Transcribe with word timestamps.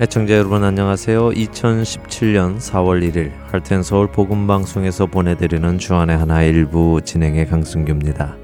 애청자 0.00 0.34
여러분 0.34 0.62
안녕하세요. 0.62 1.30
2017년 1.30 2.58
4월 2.58 3.02
1일 3.02 3.32
할텐 3.50 3.82
서울 3.82 4.06
복음 4.06 4.46
방송에서 4.46 5.06
보내드리는 5.06 5.76
주안의 5.76 6.16
하나 6.16 6.44
일부 6.44 7.00
진행의 7.04 7.48
강승규입니다. 7.48 8.36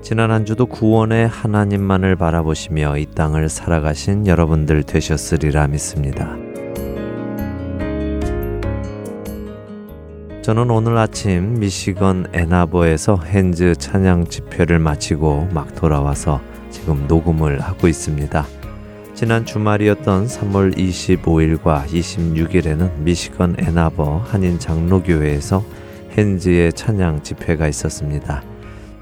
지난 0.00 0.30
한 0.30 0.44
주도 0.44 0.66
구원의 0.66 1.26
하나님만을 1.26 2.14
바라보시며 2.14 2.98
이 2.98 3.06
땅을 3.06 3.48
살아가신 3.48 4.28
여러분들 4.28 4.84
되셨으리라 4.84 5.66
믿습니다. 5.66 6.36
저는 10.42 10.70
오늘 10.70 10.96
아침 10.98 11.58
미시건 11.58 12.28
애나버에서 12.32 13.18
핸즈 13.24 13.74
찬양 13.74 14.26
집회를 14.26 14.78
마치고 14.78 15.48
막 15.52 15.74
돌아와서 15.74 16.40
지금 16.70 17.08
녹음을 17.08 17.60
하고 17.60 17.88
있습니다. 17.88 18.63
지난 19.14 19.44
주말이었던 19.46 20.26
3월 20.26 20.76
25일과 20.76 21.86
26일에는 21.86 22.98
미시건 22.98 23.56
애나버 23.58 24.24
한인 24.26 24.58
장로교회에서 24.58 25.64
핸즈의 26.18 26.72
찬양 26.72 27.22
집회가 27.22 27.68
있었습니다. 27.68 28.42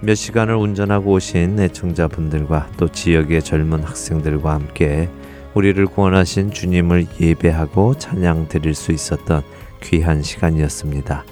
몇 0.01 0.15
시간을 0.15 0.55
운전하고 0.56 1.12
오신 1.12 1.59
애청자분들과 1.61 2.69
또 2.77 2.89
지역의 2.89 3.43
젊은 3.43 3.83
학생들과 3.83 4.53
함께 4.53 5.09
우리를 5.55 5.84
구원하신 5.87 6.51
주님을 6.51 7.06
예배하고 7.20 7.95
찬양 7.98 8.48
드릴 8.48 8.75
수 8.75 8.92
있었던 8.92 9.42
귀한 9.83 10.23
시간이었습니다. 10.23 11.25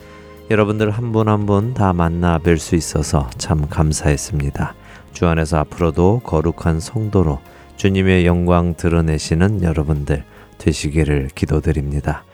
여러분들 0.50 0.90
한 0.90 1.12
분 1.12 1.28
한 1.28 1.46
분 1.46 1.74
다 1.74 1.92
만나 1.92 2.38
뵐 2.38 2.58
수 2.58 2.74
있어서 2.76 3.28
참 3.38 3.68
감사했습니다. 3.68 4.74
주 5.12 5.26
안에서 5.26 5.58
앞으로도 5.58 6.20
거룩한 6.24 6.80
성도로 6.80 7.40
주님의 7.80 8.26
영광 8.26 8.74
드러내시는 8.74 9.62
여러분들 9.62 10.22
되시기를 10.58 11.30
기도드립니다. 11.34 12.24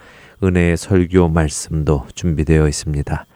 은혜의 0.42 0.76
설교 0.76 1.28
말씀도 1.28 2.06
준비되어 2.12 2.66
있습니다. 2.66 3.26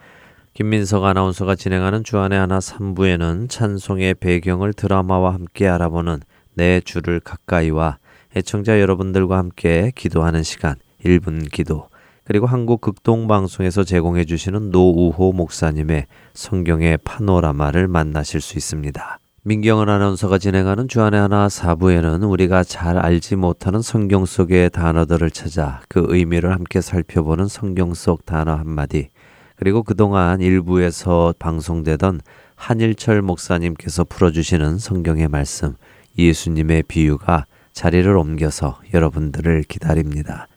김민석 0.53 1.05
아나운서가 1.05 1.55
진행하는 1.55 2.03
주안의 2.03 2.37
하나 2.37 2.59
3부에는 2.59 3.49
찬송의 3.49 4.15
배경을 4.15 4.73
드라마와 4.73 5.33
함께 5.35 5.65
알아보는 5.65 6.19
내 6.55 6.81
주를 6.81 7.21
가까이와 7.21 7.99
애청자 8.35 8.81
여러분들과 8.81 9.37
함께 9.37 9.93
기도하는 9.95 10.43
시간 10.43 10.75
1분 11.05 11.49
기도 11.49 11.87
그리고 12.29 12.45
한국 12.45 12.81
극동방송에서 12.81 13.83
제공해 13.83 14.23
주시는 14.23 14.69
노우호 14.69 15.33
목사님의 15.33 16.05
성경의 16.35 16.99
파노라마를 17.03 17.87
만나실 17.87 18.39
수 18.39 18.55
있습니다. 18.55 19.19
민경은 19.41 19.89
아나운서가 19.89 20.37
진행하는 20.37 20.87
주안의 20.87 21.19
하나 21.19 21.49
사부에는 21.49 22.21
우리가 22.21 22.63
잘 22.63 22.99
알지 22.99 23.35
못하는 23.35 23.81
성경 23.81 24.27
속의 24.27 24.69
단어들을 24.69 25.31
찾아 25.31 25.81
그 25.89 26.05
의미를 26.07 26.51
함께 26.51 26.81
살펴보는 26.81 27.47
성경 27.47 27.95
속 27.95 28.27
단어 28.27 28.53
한마디 28.53 29.09
그리고 29.55 29.81
그동안 29.81 30.39
일부에서 30.39 31.33
방송되던 31.39 32.21
한일철 32.53 33.23
목사님께서 33.23 34.03
풀어주시는 34.03 34.77
성경의 34.77 35.29
말씀 35.29 35.73
예수님의 36.15 36.83
비유가 36.83 37.47
자리를 37.73 38.15
옮겨서 38.15 38.79
여러분들을 38.93 39.63
기다립니다. 39.63 40.47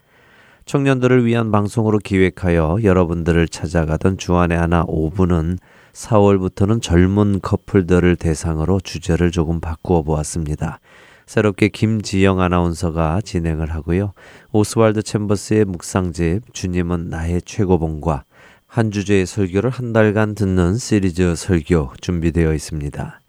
청년들을 0.64 1.26
위한 1.26 1.50
방송으로 1.50 1.98
기획하여 1.98 2.78
여러분들을 2.82 3.48
찾아가던 3.48 4.18
주안의 4.18 4.56
하나 4.56 4.84
5부는 4.84 5.58
4월부터는 5.92 6.80
젊은 6.80 7.40
커플들을 7.42 8.16
대상으로 8.16 8.80
주제를 8.80 9.30
조금 9.30 9.60
바꾸어 9.60 10.02
보았습니다. 10.02 10.80
새롭게 11.26 11.68
김지영 11.68 12.40
아나운서가 12.40 13.20
진행을 13.22 13.70
하고요. 13.72 14.12
오스왈드 14.52 15.02
챔버스의 15.02 15.64
묵상집 15.66 16.52
주님은 16.52 17.08
나의 17.08 17.42
최고봉과 17.42 18.24
한 18.66 18.90
주제의 18.90 19.26
설교를 19.26 19.70
한 19.70 19.92
달간 19.92 20.34
듣는 20.34 20.76
시리즈 20.76 21.34
설교 21.36 21.92
준비되어 22.00 22.54
있습니다. 22.54 23.20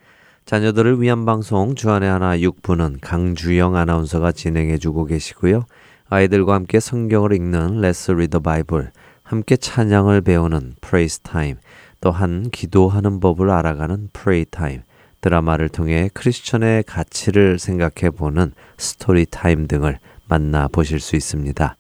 자녀들을 0.46 1.02
위한 1.02 1.26
방송 1.26 1.76
주안의 1.76 2.10
하나 2.10 2.38
6부는 2.38 2.98
강주영 3.02 3.76
아나운서가 3.76 4.32
진행해 4.32 4.78
주고 4.78 5.06
계시고요. 5.06 5.66
아이들과 6.14 6.54
함께 6.54 6.80
성경을 6.80 7.34
읽는 7.34 7.82
Let's 7.82 8.14
Read 8.14 8.30
the 8.30 8.44
Bible, 8.44 8.90
함께 9.24 9.58
찬양을 9.58 10.22
배우는 10.22 10.76
Praise 10.80 11.24
Time, 11.24 11.56
또한 12.02 12.52
기도하는 12.52 13.20
법을 13.20 13.50
알아가는 13.50 14.10
Pray 14.14 14.46
Time, 14.46 14.82
드라마를 15.22 15.70
통해 15.70 16.12
크리스천의 16.14 16.84
가치를 16.84 17.58
생각해 17.58 18.12
보는 18.12 18.52
Story 18.78 19.26
Time 19.26 19.68
등을 19.68 19.98
만나 20.28 20.68
보실 20.68 21.00
수 21.00 21.16
있습니다. 21.16 21.78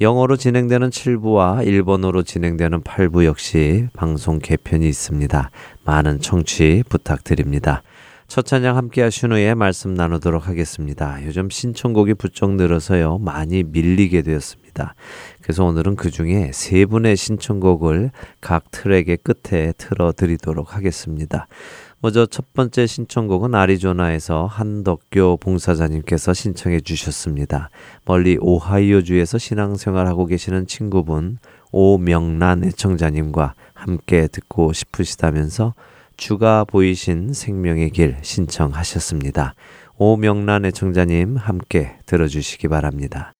영어로 0.00 0.38
진행되는 0.38 0.88
7부와 0.88 1.66
일본어로 1.66 2.22
진행되는 2.22 2.80
8부 2.80 3.26
역시 3.26 3.88
방송 3.92 4.38
개편이 4.38 4.88
있습니다. 4.88 5.50
많은 5.84 6.20
청취 6.20 6.82
부탁드립니다. 6.88 7.82
첫 8.28 8.44
찬양 8.44 8.76
함께 8.76 9.02
하신 9.02 9.30
후에 9.30 9.54
말씀 9.54 9.94
나누도록 9.94 10.48
하겠습니다. 10.48 11.24
요즘 11.24 11.48
신청곡이 11.48 12.14
부쩍 12.14 12.56
늘어서요. 12.56 13.18
많이 13.18 13.62
밀리게 13.62 14.22
되었습니다. 14.22 14.94
그래서 15.40 15.64
오늘은 15.64 15.94
그 15.94 16.10
중에 16.10 16.50
세 16.52 16.86
분의 16.86 17.16
신청곡을 17.16 18.10
각 18.40 18.68
트랙의 18.72 19.18
끝에 19.18 19.72
틀어 19.78 20.12
드리도록 20.12 20.74
하겠습니다. 20.74 21.46
먼저 22.00 22.26
첫 22.26 22.52
번째 22.52 22.86
신청곡은 22.86 23.54
아리조나에서 23.54 24.46
한덕교 24.46 25.36
봉사자님께서 25.36 26.34
신청해 26.34 26.80
주셨습니다. 26.80 27.70
멀리 28.04 28.38
오하이오주에서 28.40 29.38
신앙생활하고 29.38 30.26
계시는 30.26 30.66
친구분 30.66 31.38
오명란 31.70 32.64
애청자님과 32.64 33.54
함께 33.72 34.26
듣고 34.26 34.72
싶으시다면서 34.72 35.74
주가 36.16 36.64
보이신 36.64 37.32
생명의 37.32 37.90
길 37.90 38.16
신청하셨습니다. 38.22 39.54
오명란 39.96 40.64
의 40.64 40.72
청자님 40.72 41.36
함께 41.36 41.96
들어주시기 42.06 42.68
바랍니다. 42.68 43.35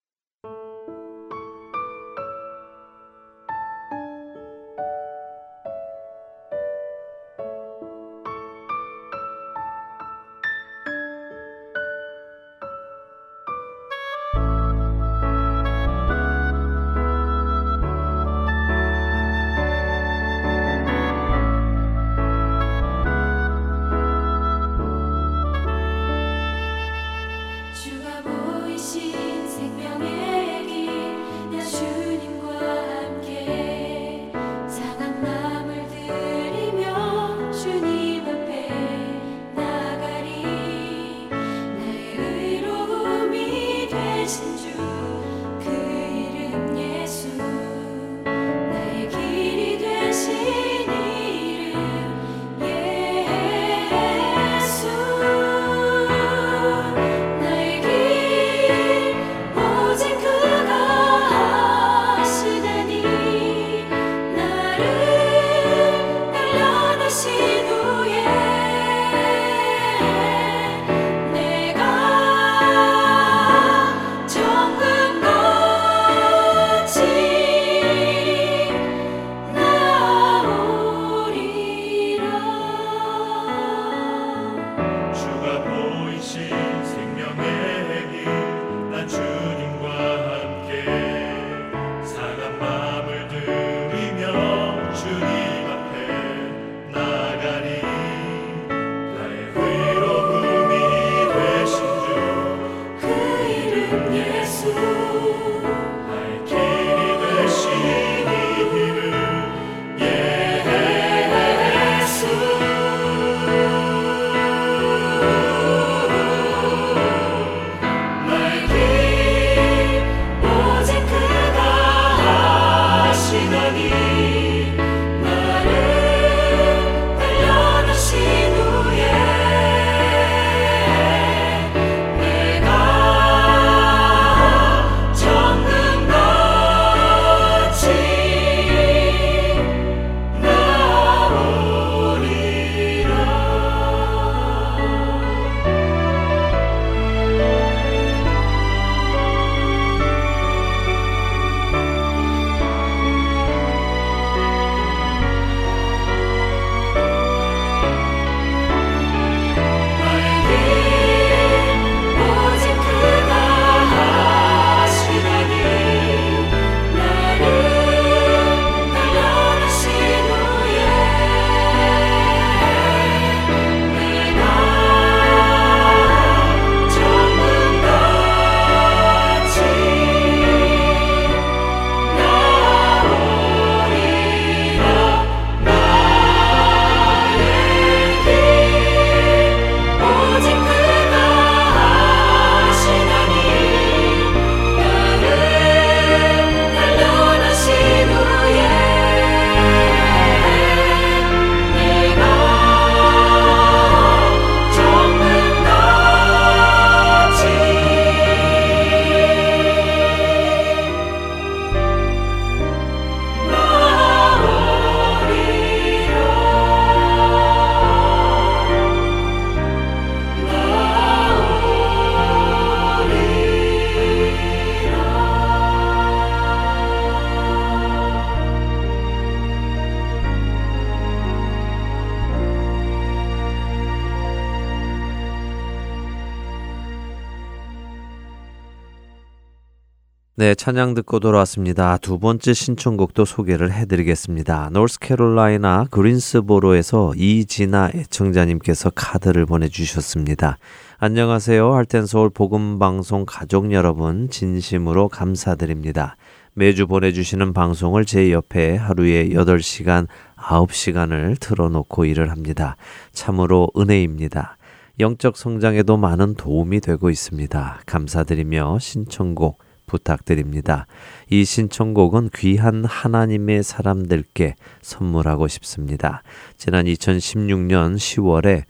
네, 240.38 240.54
찬양 240.54 240.92
듣고 240.92 241.18
돌아왔습니다. 241.18 241.96
두 241.96 242.18
번째 242.18 242.52
신청곡도 242.52 243.24
소개를 243.24 243.72
해드리겠습니다. 243.72 244.68
노스캐롤라이나 244.70 245.86
그린스보로에서 245.90 247.14
이진아 247.16 247.92
애청자님께서 247.94 248.90
카드를 248.90 249.46
보내주셨습니다. 249.46 250.58
안녕하세요. 250.98 251.72
할텐서울 251.72 252.28
복음방송 252.28 253.24
가족 253.26 253.72
여러분, 253.72 254.28
진심으로 254.28 255.08
감사드립니다. 255.08 256.16
매주 256.52 256.86
보내주시는 256.86 257.54
방송을 257.54 258.04
제 258.04 258.30
옆에 258.30 258.76
하루에 258.76 259.30
8시간, 259.30 260.06
9시간을 260.36 261.40
틀어놓고 261.40 262.04
일을 262.04 262.30
합니다. 262.30 262.76
참으로 263.12 263.70
은혜입니다. 263.74 264.58
영적 265.00 265.38
성장에도 265.38 265.96
많은 265.96 266.34
도움이 266.34 266.80
되고 266.80 267.08
있습니다. 267.08 267.80
감사드리며 267.86 268.78
신청곡, 268.80 269.65
부탁드립니다. 269.86 270.86
이 271.30 271.44
신청곡은 271.44 272.30
귀한 272.34 272.84
하나님의 272.84 273.62
사람들께 273.62 274.56
선물하고 274.82 275.48
싶습니다. 275.48 276.22
지난 276.56 276.86
2016년 276.86 277.96
10월에 277.96 278.64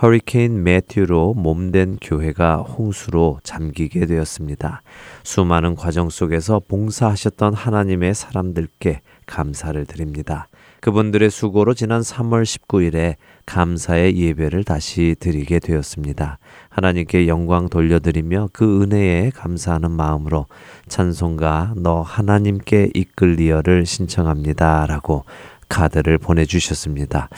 허리케인 0.00 0.64
매튜로 0.64 1.34
몸된 1.34 1.98
교회가 2.00 2.56
홍수로 2.56 3.40
잠기게 3.44 4.06
되었습니다. 4.06 4.82
수많은 5.22 5.76
과정 5.76 6.08
속에서 6.08 6.60
봉사하셨던 6.66 7.54
하나님의 7.54 8.14
사람들께 8.14 9.02
감사를 9.26 9.84
드립니다. 9.86 10.48
그분들의 10.80 11.30
수고로 11.30 11.74
지난 11.74 12.00
3월 12.00 12.42
19일에 12.42 13.14
감사의 13.46 14.16
예배를 14.16 14.64
다시 14.64 15.14
드리게 15.20 15.60
되었습니다. 15.60 16.38
하나님께 16.72 17.28
영광 17.28 17.68
돌려드리며 17.68 18.48
그 18.52 18.82
은혜에 18.82 19.30
감사하는 19.34 19.90
마음으로 19.90 20.46
찬송가 20.88 21.74
너 21.76 22.00
하나님께 22.00 22.90
이끌리어를 22.94 23.84
신청합니다. 23.84 24.86
라고 24.86 25.24
카드를 25.68 26.18
보내주셨습니다. 26.18 27.28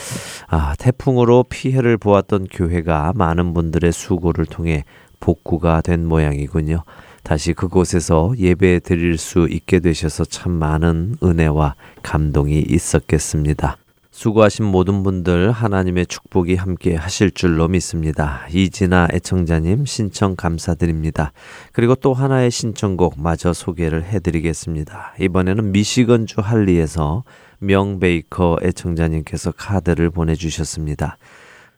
아, 0.49 0.75
태풍으로 0.79 1.45
피해를 1.49 1.97
보았던 1.99 2.49
교회가 2.51 3.13
많은 3.17 3.55
분들의 3.55 3.93
수고를 3.93 4.47
통해 4.47 4.85
복구가 5.19 5.81
된 5.81 6.07
모양이군요. 6.07 6.83
다시 7.25 7.55
그곳에서 7.55 8.35
예배 8.37 8.81
드릴 8.81 9.19
수 9.19 9.49
있게 9.51 9.81
되셔서 9.81 10.25
참 10.25 10.53
많은 10.53 11.17
은혜와 11.23 11.75
감동이 12.03 12.65
있었겠습니다. 12.69 13.79
수고하신 14.15 14.65
모든 14.65 15.03
분들 15.03 15.51
하나님의 15.51 16.07
축복이 16.07 16.55
함께 16.55 16.95
하실 16.95 17.33
줄로 17.33 17.67
믿습니다. 17.67 18.47
이진아 18.49 19.09
애청자님 19.13 19.87
신청 19.87 20.37
감사드립니다. 20.37 21.33
그리고 21.73 21.97
또 21.97 22.15
하나의 22.15 22.53
신청곡 22.53 23.21
마저 23.21 23.53
소개를 23.53 24.05
해드리겠습니다. 24.05 25.15
이번에는 25.19 25.73
미시건주 25.73 26.41
할리에서 26.41 27.25
명베이커 27.59 28.59
애청자님께서 28.63 29.51
카드를 29.51 30.11
보내주셨습니다. 30.11 31.19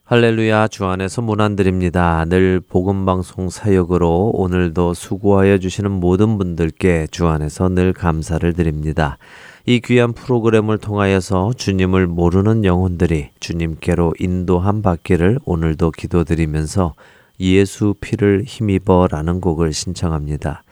할렐루야 0.04 0.68
주 0.68 0.84
안에서 0.84 1.22
문안드립니다. 1.22 2.26
늘 2.26 2.60
복음방송 2.60 3.48
사역으로 3.48 4.32
오늘도 4.34 4.92
수고하여 4.92 5.56
주시는 5.56 5.90
모든 5.90 6.36
분들께 6.36 7.06
주 7.10 7.28
안에서 7.28 7.70
늘 7.70 7.94
감사를 7.94 8.52
드립니다. 8.52 9.16
이 9.68 9.80
귀한 9.80 10.12
프로그램을 10.12 10.78
통하여서 10.78 11.54
주님을 11.56 12.06
모르는 12.06 12.64
영혼들이 12.64 13.30
주님께로 13.40 14.14
인도함 14.20 14.80
받기를 14.80 15.40
오늘도 15.44 15.90
기도드리면서 15.90 16.94
예수 17.40 17.96
피를 18.00 18.44
힘입어라는 18.46 19.40
곡을 19.40 19.72
신청합니다. 19.72 20.62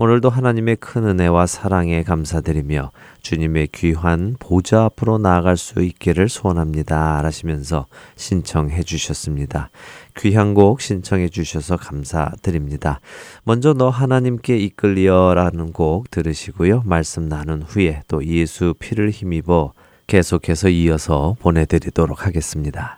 오늘도 0.00 0.30
하나님의 0.30 0.76
큰 0.76 1.08
은혜와 1.08 1.46
사랑에 1.46 2.04
감사드리며 2.04 2.92
주님의 3.20 3.70
귀한 3.74 4.36
보좌 4.38 4.84
앞으로 4.84 5.18
나아갈 5.18 5.56
수 5.56 5.82
있기를 5.82 6.28
소원합니다. 6.28 7.24
하시면서 7.24 7.86
신청해 8.14 8.84
주셨습니다. 8.84 9.70
귀한 10.16 10.54
곡 10.54 10.80
신청해 10.80 11.30
주셔서 11.30 11.76
감사드립니다. 11.76 13.00
먼저 13.42 13.74
너 13.74 13.88
하나님께 13.88 14.56
이끌리어라는 14.58 15.72
곡 15.72 16.12
들으시고요. 16.12 16.84
말씀 16.86 17.28
나눈 17.28 17.62
후에 17.62 18.02
또 18.06 18.24
예수 18.24 18.74
피를 18.78 19.10
힘입어 19.10 19.72
계속해서 20.06 20.68
이어서 20.68 21.34
보내드리도록 21.40 22.24
하겠습니다. 22.24 22.97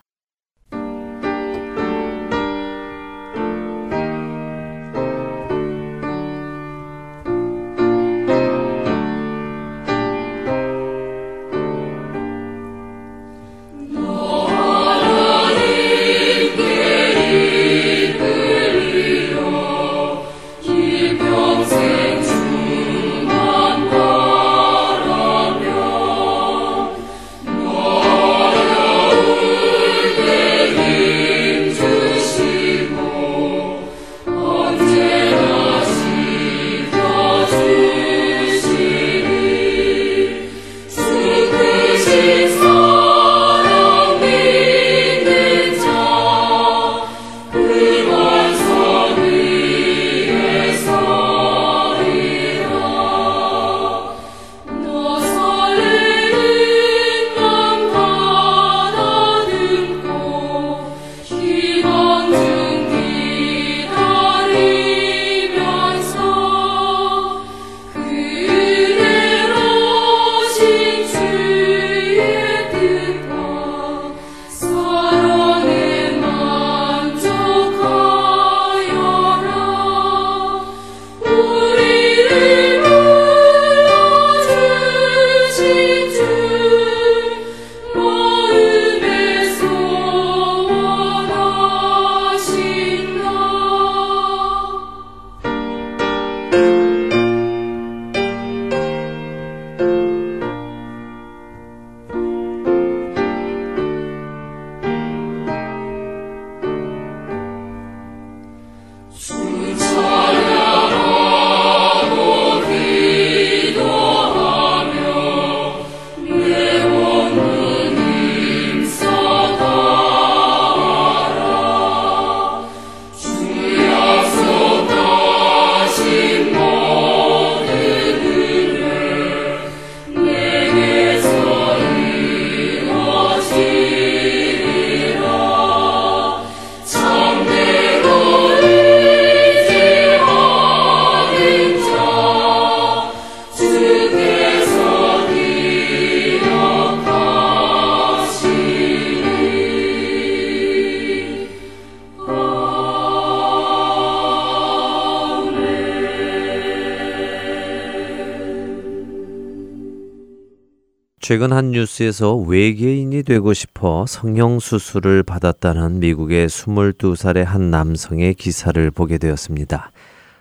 최근 161.31 161.53
한 161.53 161.71
뉴스에서 161.71 162.35
외계인이 162.35 163.23
되고 163.23 163.53
싶어 163.53 164.05
성형수술을 164.05 165.23
받았다는 165.23 166.01
미국의 166.01 166.49
22살의 166.49 167.45
한 167.45 167.71
남성의 167.71 168.35
기사를 168.35 168.91
보게 168.91 169.17
되었습니다. 169.17 169.93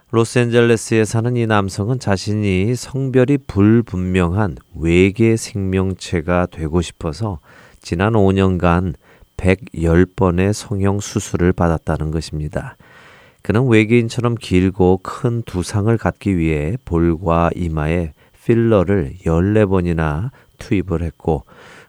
로스앤젤레스에 0.09 1.05
사는 1.05 1.37
이 1.37 1.45
남성은 1.45 1.99
자신이 1.99 2.73
성별이 2.73 3.37
불분명한 3.45 4.55
외계 4.79 5.37
생명체가 5.37 6.47
되고 6.47 6.81
싶어서 6.81 7.37
지난 7.83 8.13
5년간 8.13 8.95
110번의 9.37 10.53
성형 10.53 11.01
수술을 11.01 11.53
받았다는 11.53 12.09
것입니다. 12.09 12.77
그는 13.43 13.67
외계인처럼 13.67 14.33
길고 14.33 15.01
큰 15.03 15.43
두상을 15.43 15.95
갖기 15.99 16.35
위해 16.35 16.77
볼과 16.83 17.51
이마에 17.55 18.13
필러를 18.43 19.13
14번이나 19.23 20.31
투입을 20.59 21.01
했고 21.01 21.43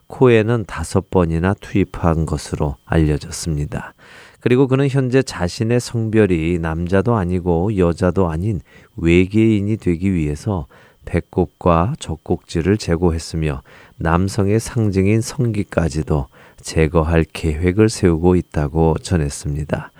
코에는 0.06 0.64
다섯 0.66 1.10
번이나 1.10 1.54
투입한 1.54 2.26
것으로 2.26 2.76
알려졌습니다. 2.84 3.94
그리고 4.40 4.66
그는 4.66 4.88
현재 4.88 5.22
자신의 5.22 5.80
성별이 5.80 6.58
남자도 6.60 7.14
아니고 7.14 7.76
여자도 7.76 8.30
아닌 8.30 8.60
외계인이 8.96 9.76
되기 9.76 10.12
위해서 10.12 10.66
배꼽과 11.04 11.94
젖꼭지를 11.98 12.78
제거했으며 12.78 13.62
남성의 13.96 14.60
상징인 14.60 15.20
성기까지도 15.20 16.26
제거할 16.60 17.24
계획을 17.32 17.88
세우고 17.88 18.36
있다고 18.36 18.96
전했습니다. 19.02 19.90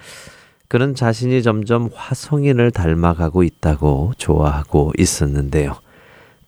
그는 0.69 0.95
자신이 0.95 1.43
점점 1.43 1.91
화성인을 1.93 2.71
닮아가고 2.71 3.43
있다고 3.43 4.13
좋아하고 4.17 4.93
있었는데요. 4.97 5.77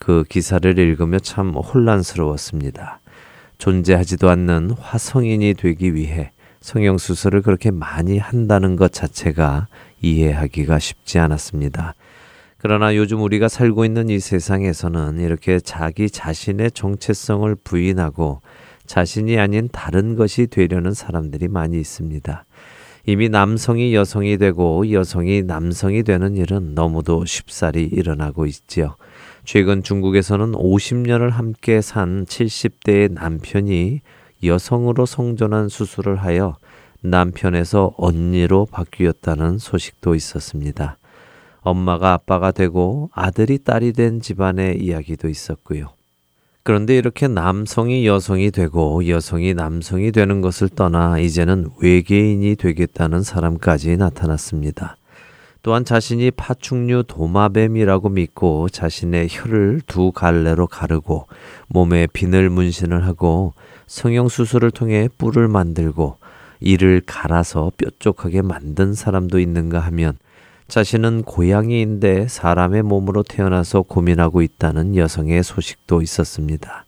그 0.02 0.25
기사를 0.28 0.80
읽으며 0.80 1.21
참 1.21 1.50
혼란스러웠습니다. 1.50 2.99
존재하지도 3.59 4.30
않는 4.30 4.73
화성인이 4.73 5.54
되기 5.54 5.94
위해 5.94 6.32
성형수술을 6.61 7.42
그렇게 7.42 7.71
많이 7.71 8.18
한다는 8.18 8.75
것 8.75 8.92
자체가 8.92 9.68
이해하기가 10.00 10.80
쉽지 10.80 11.21
않았습니다. 11.21 11.94
그러나 12.59 12.97
요즘 12.97 13.23
우리가 13.23 13.47
살고 13.47 13.85
있는 13.85 14.09
이 14.09 14.18
세상에서는 14.18 15.21
이렇게 15.21 15.61
자기 15.61 16.11
자신의 16.11 16.73
정체성을 16.73 17.54
부인하고 17.62 18.40
자신이 18.87 19.38
아닌 19.38 19.68
다른 19.71 20.16
것이 20.16 20.49
되려는 20.49 20.94
사람들이 20.94 21.47
많이 21.47 21.78
있습니다. 21.78 22.44
이미 23.06 23.28
남성이 23.28 23.94
여성이 23.94 24.37
되고 24.37 24.90
여성이 24.90 25.42
남성이 25.44 26.02
되는 26.02 26.37
일은 26.37 26.75
너무도 26.75 27.25
쉽사리 27.25 27.85
일어나고 27.85 28.47
있지요. 28.47 28.97
최근 29.44 29.82
중국에서는 29.82 30.52
50년을 30.52 31.30
함께 31.30 31.80
산 31.80 32.25
70대의 32.26 33.12
남편이 33.12 34.00
여성으로 34.44 35.04
성전환 35.04 35.68
수술을 35.68 36.16
하여 36.16 36.56
남편에서 37.00 37.94
언니로 37.96 38.66
바뀌었다는 38.70 39.58
소식도 39.58 40.14
있었습니다. 40.14 40.99
엄마가 41.61 42.12
아빠가 42.12 42.52
되고 42.52 43.11
아들이 43.12 43.58
딸이 43.58 43.92
된 43.92 44.20
집안의 44.20 44.80
이야기도 44.80 45.28
있었고요. 45.28 45.90
그런데 46.64 46.96
이렇게 46.96 47.26
남성이 47.26 48.06
여성이 48.06 48.52
되고 48.52 49.08
여성이 49.08 49.54
남성이 49.54 50.12
되는 50.12 50.40
것을 50.40 50.68
떠나 50.68 51.18
이제는 51.18 51.70
외계인이 51.80 52.54
되겠다는 52.54 53.22
사람까지 53.22 53.96
나타났습니다. 53.96 54.96
또한 55.62 55.85
자신이 55.85 56.33
파충류 56.33 57.04
도마뱀이라고 57.07 58.09
믿고 58.09 58.69
자신의 58.69 59.28
혀를 59.31 59.81
두 59.87 60.11
갈래로 60.11 60.66
가르고 60.66 61.28
몸에 61.69 62.09
비늘 62.12 62.50
문신을 62.50 63.07
하고 63.07 63.54
성형 63.87 64.28
수술을 64.28 64.73
통해 64.73 65.09
뿔을 65.19 65.47
만들고 65.47 66.16
이를 66.59 67.00
갈아서 67.04 67.71
뾰족하게 67.76 68.42
만든 68.42 68.95
사람도 68.95 69.38
있는가 69.38 69.78
하면 69.81 70.19
자신은 70.66 71.23
고양이인데 71.23 72.28
사람의 72.28 72.83
몸으로 72.83 73.23
태어나서 73.23 73.83
고민하고 73.83 74.42
있다는 74.42 74.97
여성의 74.97 75.42
소식도 75.45 76.02
있었습니다. 76.02 76.87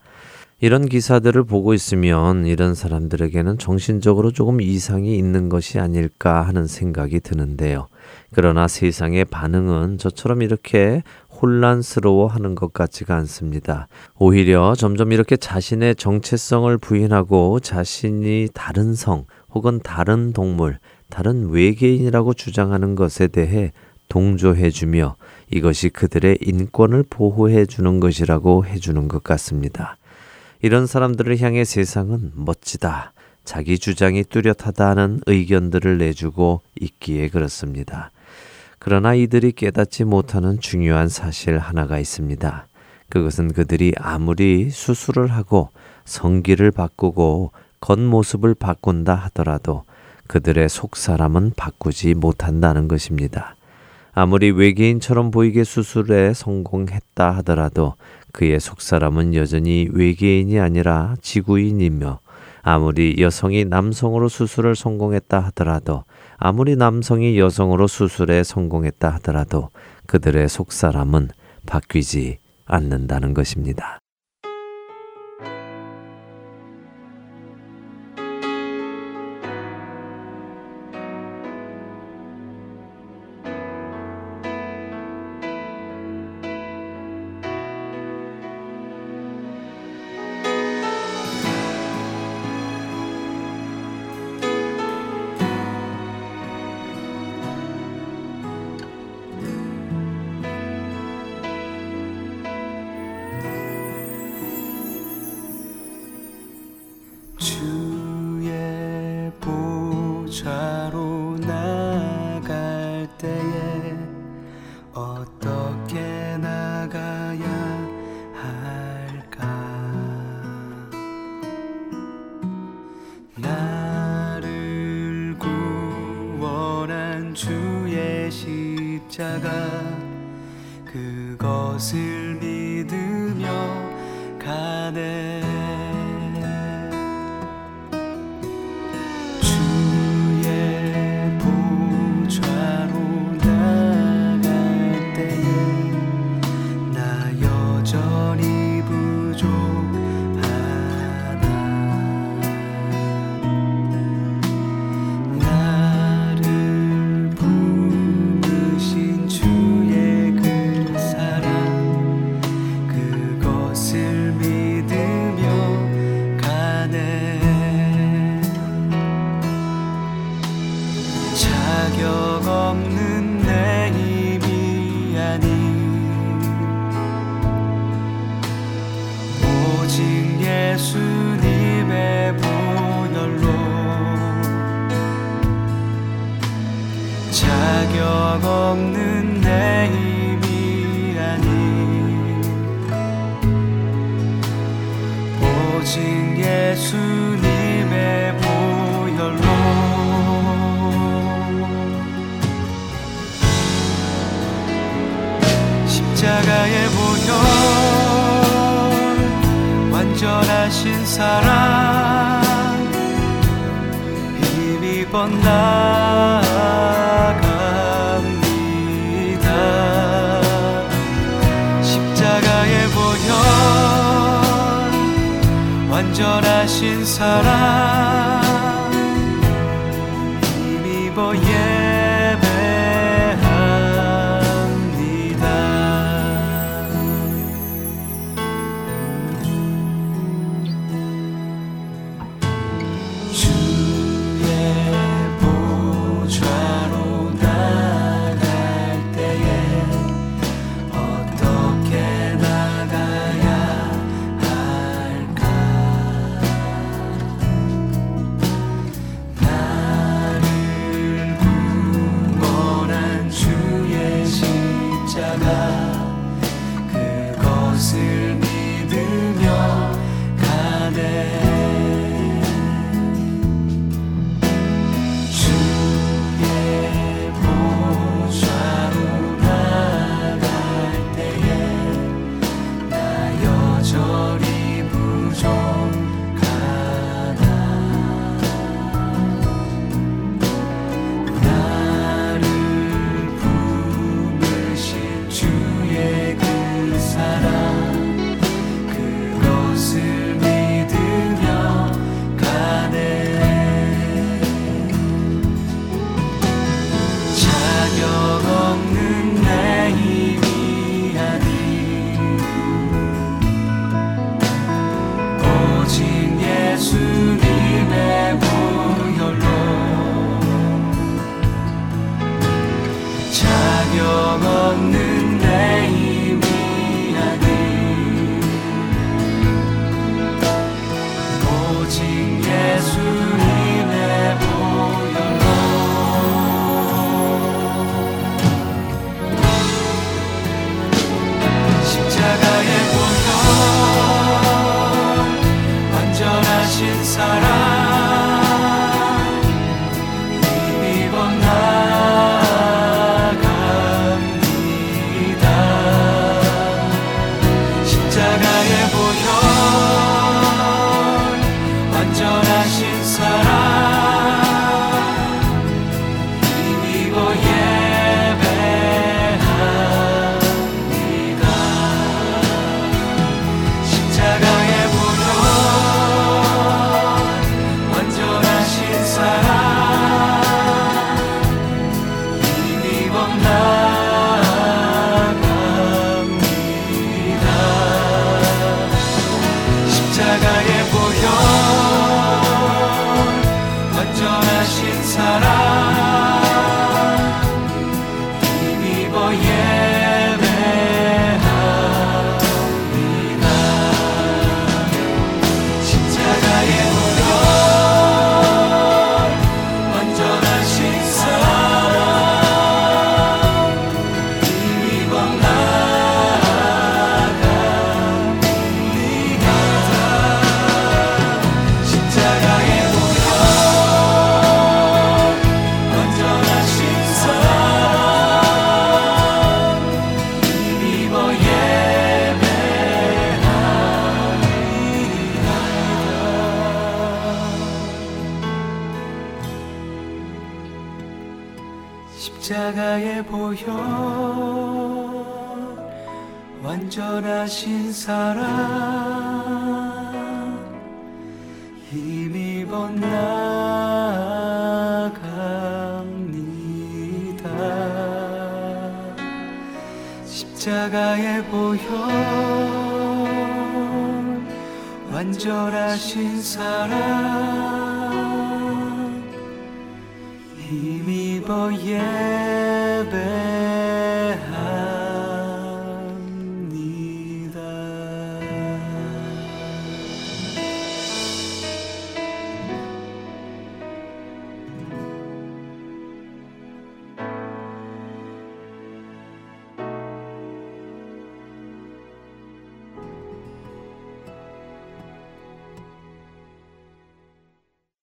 이런 0.59 0.87
기사들을 0.87 1.43
보고 1.43 1.73
있으면 1.73 2.45
이런 2.45 2.73
사람들에게는 2.73 3.57
정신적으로 3.57 4.31
조금 4.31 4.61
이상이 4.61 5.17
있는 5.17 5.49
것이 5.49 5.79
아닐까 5.79 6.41
하는 6.41 6.65
생각이 6.65 7.19
드는데요. 7.19 7.87
그러나 8.33 8.67
세상의 8.67 9.25
반응은 9.25 9.97
저처럼 9.97 10.41
이렇게 10.41 11.03
혼란스러워 11.41 12.27
하는 12.27 12.55
것 12.55 12.73
같지가 12.73 13.15
않습니다. 13.17 13.87
오히려 14.17 14.75
점점 14.75 15.11
이렇게 15.11 15.37
자신의 15.37 15.95
정체성을 15.95 16.77
부인하고 16.77 17.59
자신이 17.59 18.49
다른 18.53 18.93
성 18.93 19.25
혹은 19.53 19.79
다른 19.83 20.33
동물, 20.33 20.79
다른 21.09 21.49
외계인이라고 21.49 22.33
주장하는 22.33 22.95
것에 22.95 23.27
대해 23.27 23.71
동조해주며 24.09 25.15
이것이 25.51 25.89
그들의 25.89 26.39
인권을 26.41 27.05
보호해주는 27.09 27.99
것이라고 27.99 28.65
해주는 28.65 29.07
것 29.07 29.23
같습니다. 29.23 29.97
이런 30.61 30.87
사람들을 30.87 31.39
향해 31.41 31.63
세상은 31.63 32.31
멋지다. 32.35 33.13
자기 33.45 33.77
주장이 33.77 34.23
뚜렷하다는 34.23 35.21
의견들을 35.27 35.99
내주고 35.99 36.61
있기에 36.81 37.29
그렇습니다. 37.29 38.11
그러나 38.79 39.13
이들이 39.13 39.51
깨닫지 39.53 40.03
못하는 40.03 40.59
중요한 40.59 41.07
사실 41.07 41.57
하나가 41.57 41.99
있습니다. 41.99 42.67
그것은 43.09 43.53
그들이 43.53 43.93
아무리 43.97 44.69
수술을 44.69 45.27
하고 45.31 45.69
성기를 46.05 46.71
바꾸고 46.71 47.51
겉모습을 47.81 48.55
바꾼다 48.55 49.13
하더라도 49.15 49.83
그들의 50.27 50.67
속사람은 50.69 51.53
바꾸지 51.55 52.15
못한다는 52.15 52.87
것입니다. 52.87 53.55
아무리 54.13 54.49
외계인처럼 54.49 55.29
보이게 55.29 55.63
수술에 55.63 56.33
성공했다 56.33 57.31
하더라도 57.37 57.93
그의 58.31 58.59
속사람은 58.59 59.35
여전히 59.35 59.87
외계인이 59.91 60.59
아니라 60.59 61.15
지구인이며 61.21 62.19
아무리 62.67 63.17
여성이 63.19 63.63
남성으로 63.63 64.27
수술을 64.27 64.75
성공했다 64.75 65.39
하더라도 65.39 66.03
아무리 66.35 66.75
남성이 66.75 67.37
여성으로 67.37 67.85
수술에 67.85 68.43
성공했다 68.43 69.07
하더라도 69.15 69.69
그들의 70.07 70.49
속사람은 70.49 71.29
바뀌지 71.67 72.39
않는다는 72.65 73.35
것입니다. 73.35 73.99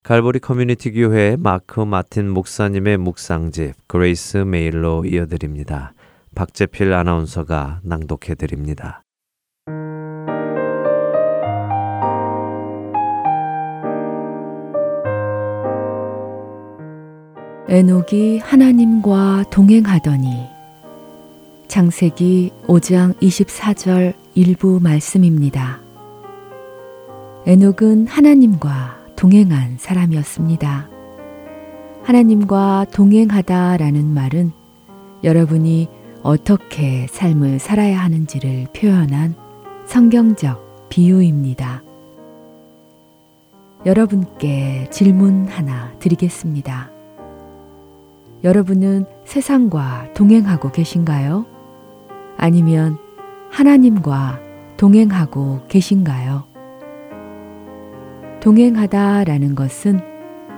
갈보리 0.03 0.39
커뮤니티 0.39 0.91
교회 0.91 1.37
마크 1.39 1.79
마틴 1.79 2.29
목사님의 2.29 2.97
묵상집 2.97 3.87
Grace 3.87 4.35
Mail로 4.39 5.05
이어드립니다. 5.05 5.93
박재필 6.35 6.91
아나운서가 6.91 7.79
낭독해 7.83 8.35
드립니다. 8.35 9.01
에녹이 17.69 18.39
하나님과 18.39 19.45
동행하더니 19.49 20.47
창세기 21.69 22.51
5장 22.67 23.17
24절 23.21 24.13
일부 24.35 24.81
말씀입니다. 24.81 25.79
에녹은 27.45 28.07
하나님과 28.07 29.02
동행한 29.23 29.77
사람이었습니다. 29.79 30.89
하나님과 32.03 32.87
동행하다 32.91 33.77
라는 33.77 34.13
말은 34.13 34.51
여러분이 35.23 35.87
어떻게 36.23 37.07
삶을 37.09 37.59
살아야 37.59 38.01
하는지를 38.01 38.67
표현한 38.75 39.35
성경적 39.85 40.89
비유입니다. 40.89 41.83
여러분께 43.85 44.89
질문 44.91 45.47
하나 45.47 45.93
드리겠습니다. 45.99 46.91
여러분은 48.43 49.05
세상과 49.23 50.11
동행하고 50.15 50.73
계신가요? 50.73 51.45
아니면 52.35 52.97
하나님과 53.51 54.41
동행하고 54.75 55.61
계신가요? 55.69 56.52
동행하다 58.43 59.23
라는 59.23 59.55
것은 59.55 60.01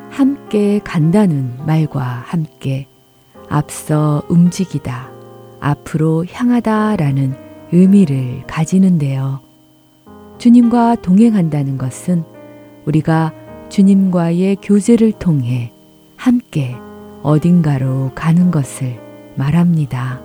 함께 0.10 0.80
간다는 0.84 1.54
말과 1.68 2.02
함께 2.02 2.88
앞서 3.48 4.24
움직이다, 4.28 5.12
앞으로 5.60 6.26
향하다 6.26 6.96
라는 6.96 7.36
의미를 7.72 8.42
가지는데요. 8.48 9.40
주님과 10.40 10.96
동행한다는 11.04 11.78
것은 11.78 12.24
우리가 12.88 13.32
주님과의 13.70 14.58
교제를 14.64 15.12
통해 15.12 15.72
함께 16.16 16.76
어딘가로 17.22 18.14
가는 18.16 18.50
것을 18.50 19.00
말합니다. 19.36 20.22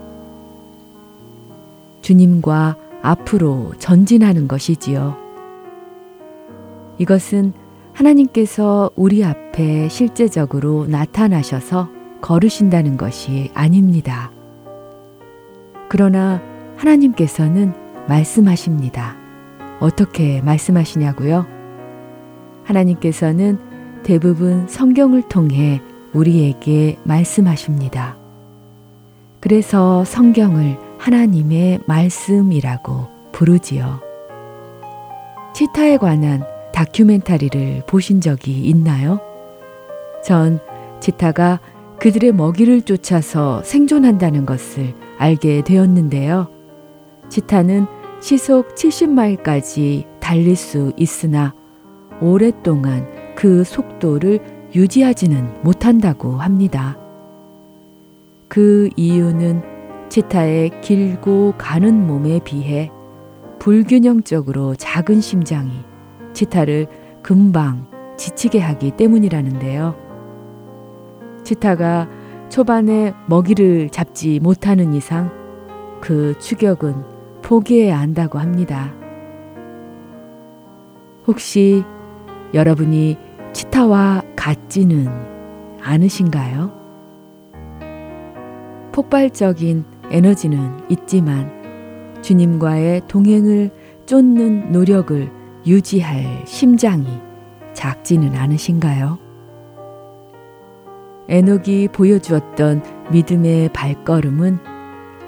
주님과 2.01 2.77
앞으로 3.03 3.75
전진하는 3.79 4.49
것이지요. 4.49 5.30
이것은 7.01 7.55
하나님께서 7.95 8.91
우리 8.95 9.25
앞에 9.25 9.89
실제적으로 9.89 10.87
나타나셔서 10.87 11.89
걸으신다는 12.21 12.99
것이 12.99 13.51
아닙니다. 13.55 14.31
그러나 15.89 16.43
하나님께서는 16.77 17.73
말씀하십니다. 18.07 19.17
어떻게 19.81 20.43
말씀하시냐고요? 20.43 21.47
하나님께서는 22.65 23.59
대부분 24.03 24.69
성경을 24.69 25.23
통해 25.23 25.81
우리에게 26.13 26.99
말씀하십니다. 27.05 28.19
그래서 29.41 30.05
성경을 30.05 30.77
하나님의 30.99 31.81
말씀이라고 31.87 33.09
부르지요. 33.33 34.01
치타에 35.55 35.97
관한 35.97 36.45
다큐멘터리를 36.73 37.83
보신 37.87 38.21
적이 38.21 38.63
있나요? 38.63 39.21
전 40.25 40.61
치타가 41.01 41.61
그들의 41.99 42.33
먹이를 42.33 42.83
쫓아서 42.83 43.63
생존한다는 43.63 44.47
것을 44.47 44.95
알게 45.19 45.63
되었는데요. 45.65 46.49
치타는 47.29 47.87
시속 48.21 48.75
70마일까지 48.75 50.07
달릴 50.21 50.57
수 50.57 50.93
있으나 50.97 51.55
오랫동안 52.21 53.07
그 53.35 53.65
속도를 53.65 54.41
유지하지는 54.75 55.63
못한다고 55.63 56.37
합니다. 56.37 56.99
그 58.49 58.89
이유는 58.97 59.63
치타의 60.09 60.81
길고 60.81 61.55
가는 61.57 62.07
몸에 62.07 62.41
비해 62.41 62.91
불균형적으로 63.59 64.75
작은 64.75 65.21
심장이 65.21 65.71
치타를 66.33 66.87
금방 67.23 67.87
지치게 68.17 68.61
하기 68.61 68.93
때문이라는데요. 68.93 69.95
치타가 71.45 72.09
초반에 72.49 73.15
먹이를 73.27 73.91
잡지 73.91 74.41
못하는 74.41 74.93
이상 74.93 75.31
그 76.01 76.39
추격은 76.39 76.95
포기해야 77.43 77.99
한다고 77.99 78.39
합니다. 78.39 78.93
혹시 81.27 81.85
여러분이 82.53 83.17
치타와 83.53 84.23
같지는 84.37 85.09
않으신가요? 85.81 86.73
폭발적인 88.93 89.85
에너지는 90.11 90.81
있지만 90.91 91.51
주님과의 92.23 93.03
동행을 93.07 93.71
쫓는 94.07 94.73
노력을 94.73 95.40
유지할 95.67 96.45
심장이 96.47 97.07
작지는 97.75 98.35
않으신가요? 98.35 99.19
에녹이 101.29 101.89
보여주었던 101.93 102.83
믿음의 103.13 103.73
발걸음은 103.73 104.59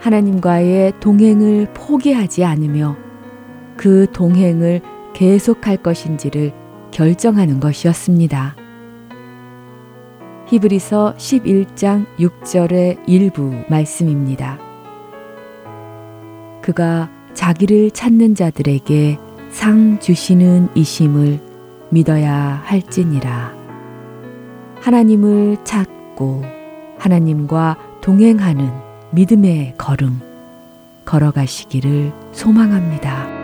하나님과의 0.01 0.95
동행을 0.99 1.68
포기하지 1.75 2.45
않으며 2.45 2.97
그 3.77 4.07
동행을 4.12 4.81
계속할 5.14 5.77
것인지를 5.77 6.53
결정하는 6.90 7.61
것이었습니다. 7.61 8.57
히브리서 10.49 11.14
11장 11.16 12.07
6절의 12.18 13.03
일부 13.07 13.55
말씀입니다. 13.68 14.59
그가 16.62 17.11
자기를 17.33 17.90
찾는 17.92 18.35
자들에게 18.35 19.18
상 19.53 20.01
주시는 20.01 20.71
이심을 20.75 21.38
믿어야 21.91 22.62
할지니라. 22.65 23.53
하나님을 24.81 25.59
찾고 25.62 26.43
하나님과 26.99 27.77
동행하는 28.01 28.71
믿음의 29.12 29.75
걸음 29.77 30.21
걸어가시기를 31.05 32.12
소망합니다. 32.33 33.42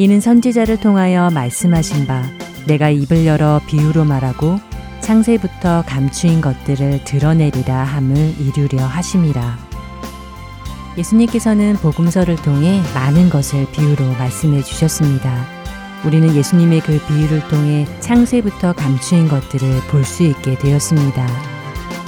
이는 0.00 0.18
선지자를 0.18 0.78
통하여 0.78 1.28
말씀하신 1.28 2.06
바 2.06 2.22
내가 2.66 2.88
입을 2.88 3.26
열어 3.26 3.60
비유로 3.66 4.06
말하고 4.06 4.58
창세부터 5.02 5.84
감추인 5.86 6.40
것들을 6.40 7.04
드러내리라 7.04 7.84
함을 7.84 8.16
이루려 8.40 8.82
하심이라. 8.82 9.58
예수님께서는 10.96 11.74
복음서를 11.74 12.36
통해 12.36 12.80
많은 12.94 13.28
것을 13.28 13.70
비유로 13.72 14.12
말씀해 14.12 14.62
주셨습니다. 14.62 15.44
우리는 16.06 16.34
예수님의 16.34 16.80
그 16.80 16.98
비유를 17.06 17.46
통해 17.48 17.86
창세부터 18.00 18.72
감추인 18.72 19.28
것들을 19.28 19.82
볼 19.90 20.02
수 20.06 20.22
있게 20.22 20.56
되었습니다. 20.56 21.26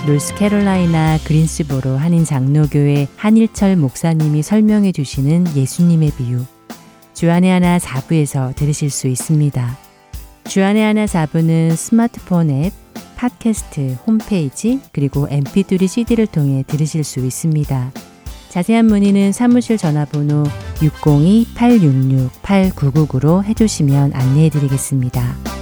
노스캐롤라이나 0.06 1.18
그린스보로 1.26 1.98
한인 1.98 2.24
장로교회 2.24 3.08
한일철 3.16 3.76
목사님이 3.76 4.42
설명해 4.42 4.92
주시는 4.92 5.54
예수님의 5.54 6.12
비유. 6.16 6.46
주안의 7.14 7.50
하나 7.50 7.78
4부에서 7.78 8.54
들으실 8.56 8.90
수 8.90 9.08
있습니다. 9.08 9.78
주안의 10.44 10.82
하나 10.82 11.06
4부는 11.06 11.76
스마트폰 11.76 12.50
앱, 12.50 12.72
팟캐스트, 13.16 13.96
홈페이지, 14.06 14.80
그리고 14.92 15.26
mp3 15.28 15.86
cd를 15.86 16.26
통해 16.26 16.64
들으실 16.66 17.04
수 17.04 17.20
있습니다. 17.20 17.92
자세한 18.48 18.86
문의는 18.86 19.30
사무실 19.32 19.76
전화번호 19.78 20.42
602-866-8999로 20.76 23.44
해주시면 23.44 24.12
안내해 24.14 24.48
드리겠습니다. 24.50 25.61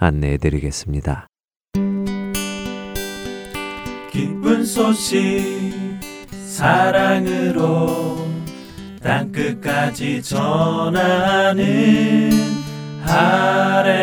안내해 0.00 0.38
드리겠습니다. 0.38 1.26
기쁜 4.10 4.64
소식 4.64 5.20
사랑으로 6.46 8.16
땅끝까지 9.02 10.22
전하는 10.22 11.60
아랜소 13.04 14.00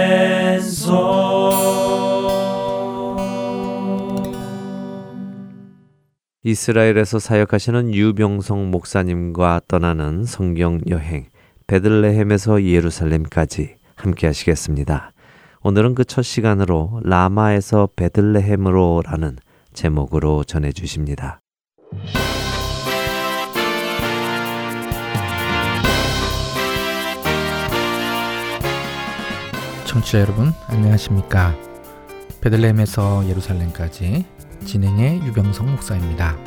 이스라엘에서 6.44 7.20
사역하시는 7.20 7.94
유병성 7.94 8.70
목사님과 8.72 9.62
떠나는 9.68 10.24
성경 10.26 10.80
여행 10.90 11.26
베들레헴에서 11.66 12.64
예루살렘까지 12.64 13.76
함께 13.96 14.28
하시겠습니다. 14.28 15.12
오늘은 15.68 15.96
그 15.96 16.06
첫 16.06 16.22
시간으로 16.22 17.02
라마에서 17.04 17.90
베들레헴으로라는 17.98 19.36
제목으로 19.74 20.46
전해 20.46 20.72
주십니다. 20.72 21.42
청취자 29.86 30.22
여러분 30.22 30.54
안녕하십니까? 30.68 31.54
베들레헴에서 32.40 33.28
예루살렘까지 33.28 34.26
진행의 34.64 35.20
유병성 35.26 35.70
목사입니다. 35.70 36.38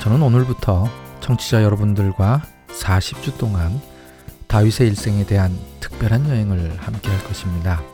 저는 0.00 0.20
오늘부터 0.20 0.88
청취자 1.20 1.62
여러분들과 1.62 2.42
40주 2.70 3.38
동안 3.38 3.80
다윗의 4.48 4.88
일생에 4.88 5.26
대한 5.26 5.56
특별한 5.78 6.28
여행을 6.28 6.76
함께 6.78 7.08
할 7.08 7.22
것입니다. 7.22 7.91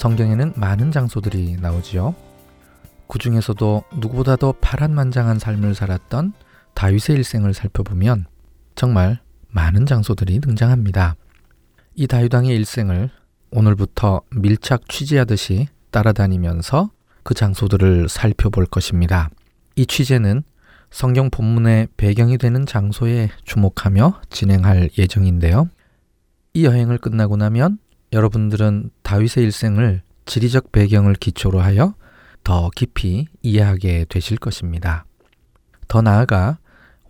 성경에는 0.00 0.54
많은 0.56 0.92
장소들이 0.92 1.58
나오지요. 1.60 2.14
그 3.06 3.18
중에서도 3.18 3.84
누구보다도 3.98 4.54
파란만장한 4.62 5.38
삶을 5.38 5.74
살았던 5.74 6.32
다윗의 6.72 7.16
일생을 7.16 7.52
살펴보면 7.52 8.24
정말 8.74 9.20
많은 9.50 9.84
장소들이 9.84 10.40
등장합니다. 10.40 11.16
이 11.96 12.06
다윗왕의 12.06 12.56
일생을 12.56 13.10
오늘부터 13.50 14.22
밀착 14.34 14.88
취재하듯이 14.88 15.68
따라다니면서 15.90 16.90
그 17.22 17.34
장소들을 17.34 18.08
살펴볼 18.08 18.64
것입니다. 18.64 19.28
이 19.76 19.84
취재는 19.84 20.44
성경 20.90 21.28
본문의 21.28 21.88
배경이 21.98 22.38
되는 22.38 22.64
장소에 22.64 23.28
주목하며 23.44 24.22
진행할 24.30 24.88
예정인데요. 24.96 25.68
이 26.54 26.64
여행을 26.64 26.96
끝나고 26.96 27.36
나면 27.36 27.78
여러분들은 28.12 28.90
다윗의 29.02 29.44
일생을 29.44 30.02
지리적 30.26 30.72
배경을 30.72 31.14
기초로 31.14 31.60
하여 31.60 31.94
더 32.44 32.70
깊이 32.74 33.28
이해하게 33.42 34.06
되실 34.08 34.36
것입니다. 34.38 35.04
더 35.88 36.02
나아가 36.02 36.58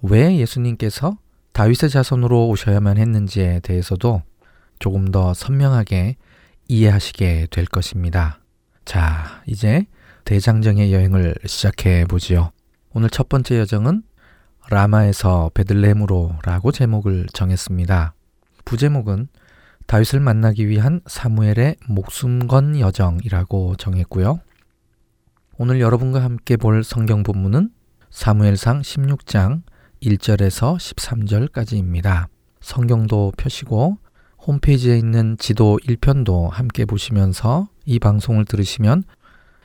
왜 0.02 0.36
예수님께서 0.36 1.18
다윗의 1.52 1.90
자손으로 1.90 2.48
오셔야만 2.48 2.96
했는지에 2.98 3.60
대해서도 3.60 4.22
조금 4.78 5.10
더 5.10 5.34
선명하게 5.34 6.16
이해하시게 6.68 7.48
될 7.50 7.66
것입니다. 7.66 8.40
자, 8.84 9.42
이제 9.46 9.84
대장정의 10.24 10.92
여행을 10.92 11.34
시작해 11.46 12.04
보지요. 12.06 12.52
오늘 12.92 13.10
첫 13.10 13.28
번째 13.28 13.58
여정은 13.58 14.02
라마에서 14.70 15.50
베들레헴으로라고 15.54 16.72
제목을 16.72 17.26
정했습니다. 17.32 18.14
부제목은 18.64 19.28
다윗을 19.90 20.20
만나기 20.20 20.68
위한 20.68 21.00
사무엘의 21.08 21.74
목숨 21.88 22.46
건 22.46 22.78
여정이라고 22.78 23.74
정했고요. 23.74 24.38
오늘 25.58 25.80
여러분과 25.80 26.22
함께 26.22 26.56
볼 26.56 26.84
성경 26.84 27.24
본문은 27.24 27.70
사무엘상 28.08 28.82
16장 28.82 29.62
1절에서 30.00 30.76
13절까지입니다. 30.76 32.28
성경도 32.60 33.32
펴시고 33.36 33.98
홈페이지에 34.46 34.96
있는 34.96 35.36
지도 35.38 35.80
1편도 35.82 36.50
함께 36.50 36.84
보시면서 36.84 37.68
이 37.84 37.98
방송을 37.98 38.44
들으시면 38.44 39.02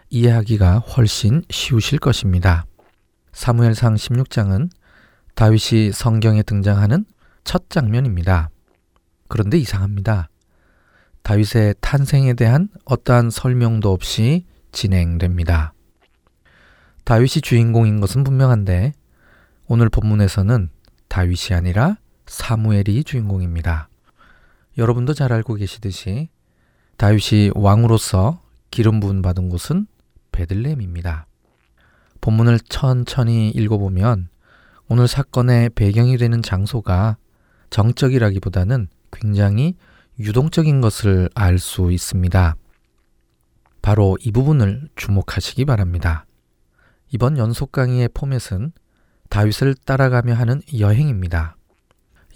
이해하기가 0.09 0.79
훨씬 0.79 1.43
쉬우실 1.51 1.99
것입니다. 1.99 2.65
사무엘상 3.31 3.93
16장은 3.93 4.71
다윗이 5.35 5.91
성경에 5.91 6.41
등장하는 6.41 7.05
첫 7.43 7.69
장면입니다. 7.69 8.49
그런데 9.27 9.57
이상합니다. 9.57 10.29
다윗의 11.23 11.75
탄생에 11.81 12.33
대한 12.35 12.69
어떠한 12.85 13.29
설명도 13.29 13.91
없이 13.91 14.45
진행됩니다. 14.71 15.73
다윗이 17.03 17.41
주인공인 17.41 17.99
것은 17.99 18.23
분명한데 18.23 18.93
오늘 19.67 19.89
본문에서는 19.89 20.69
다윗이 21.07 21.55
아니라 21.55 21.97
사무엘이 22.27 23.03
주인공입니다. 23.03 23.89
여러분도 24.77 25.13
잘 25.13 25.31
알고 25.31 25.55
계시듯이 25.55 26.29
다윗이 26.97 27.51
왕으로서 27.55 28.41
기름 28.71 28.99
부음 28.99 29.21
받은 29.21 29.49
곳은 29.49 29.87
베들레헴입니다. 30.31 31.27
본문을 32.21 32.59
천천히 32.69 33.49
읽어보면 33.51 34.29
오늘 34.87 35.07
사건의 35.07 35.69
배경이 35.69 36.17
되는 36.17 36.41
장소가 36.41 37.17
정적이라기보다는 37.69 38.87
굉장히 39.15 39.75
유동적인 40.19 40.81
것을 40.81 41.29
알 41.35 41.59
수 41.59 41.91
있습니다. 41.91 42.55
바로 43.81 44.17
이 44.21 44.31
부분을 44.31 44.89
주목하시기 44.95 45.65
바랍니다. 45.65 46.25
이번 47.11 47.37
연속 47.37 47.71
강의의 47.71 48.09
포맷은 48.13 48.71
다윗을 49.29 49.75
따라가며 49.85 50.33
하는 50.33 50.61
여행입니다. 50.77 51.55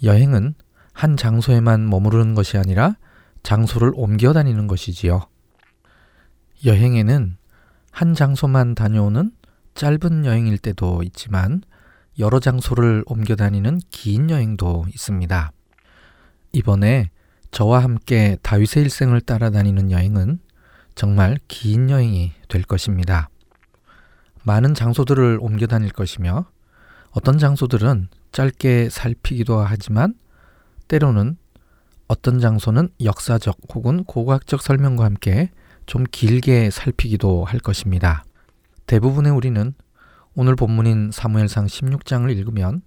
여행은 0.02 0.54
한 0.92 1.16
장소에만 1.16 1.88
머무르는 1.88 2.34
것이 2.34 2.58
아니라 2.58 2.96
장소를 3.42 3.92
옮겨 3.94 4.32
다니는 4.32 4.66
것이지요. 4.66 5.26
여행에는 6.64 7.36
한 7.90 8.14
장소만 8.14 8.74
다녀오는 8.74 9.32
짧은 9.74 10.24
여행일 10.24 10.58
때도 10.58 11.02
있지만 11.04 11.62
여러 12.18 12.38
장소를 12.38 13.02
옮겨 13.06 13.34
다니는 13.34 13.80
긴 13.90 14.30
여행도 14.30 14.86
있습니다. 14.88 15.52
이번에 16.52 17.10
저와 17.50 17.82
함께 17.82 18.36
다윗의 18.42 18.84
일생을 18.84 19.20
따라다니는 19.20 19.90
여행은 19.90 20.40
정말 20.94 21.38
긴 21.48 21.90
여행이 21.90 22.32
될 22.48 22.62
것입니다. 22.62 23.28
많은 24.42 24.74
장소들을 24.74 25.38
옮겨 25.40 25.66
다닐 25.66 25.92
것이며 25.92 26.46
어떤 27.10 27.38
장소들은 27.38 28.08
짧게 28.32 28.88
살피기도 28.90 29.60
하지만 29.60 30.14
때로는 30.88 31.36
어떤 32.08 32.40
장소는 32.40 32.88
역사적 33.04 33.58
혹은 33.74 34.04
고고학적 34.04 34.62
설명과 34.62 35.04
함께 35.04 35.50
좀 35.86 36.04
길게 36.10 36.70
살피기도 36.70 37.44
할 37.44 37.60
것입니다. 37.60 38.24
대부분의 38.86 39.32
우리는 39.32 39.74
오늘 40.34 40.56
본문인 40.56 41.10
사무엘상 41.12 41.66
16장을 41.66 42.30
읽으면 42.36 42.82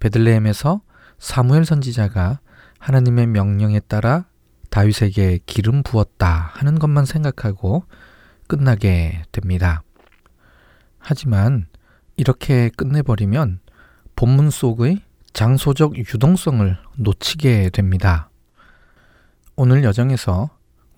베들레헴에서 0.00 0.80
사무엘 1.18 1.64
선지자가 1.64 2.40
하나님의 2.84 3.28
명령에 3.28 3.80
따라 3.80 4.26
다윗에게 4.68 5.38
기름 5.46 5.82
부었다 5.82 6.50
하는 6.52 6.78
것만 6.78 7.06
생각하고 7.06 7.84
끝나게 8.46 9.22
됩니다. 9.32 9.82
하지만 10.98 11.66
이렇게 12.18 12.68
끝내버리면 12.76 13.60
본문 14.16 14.50
속의 14.50 15.00
장소적 15.32 15.96
유동성을 15.96 16.76
놓치게 16.98 17.70
됩니다. 17.70 18.28
오늘 19.56 19.82
여정에서 19.82 20.50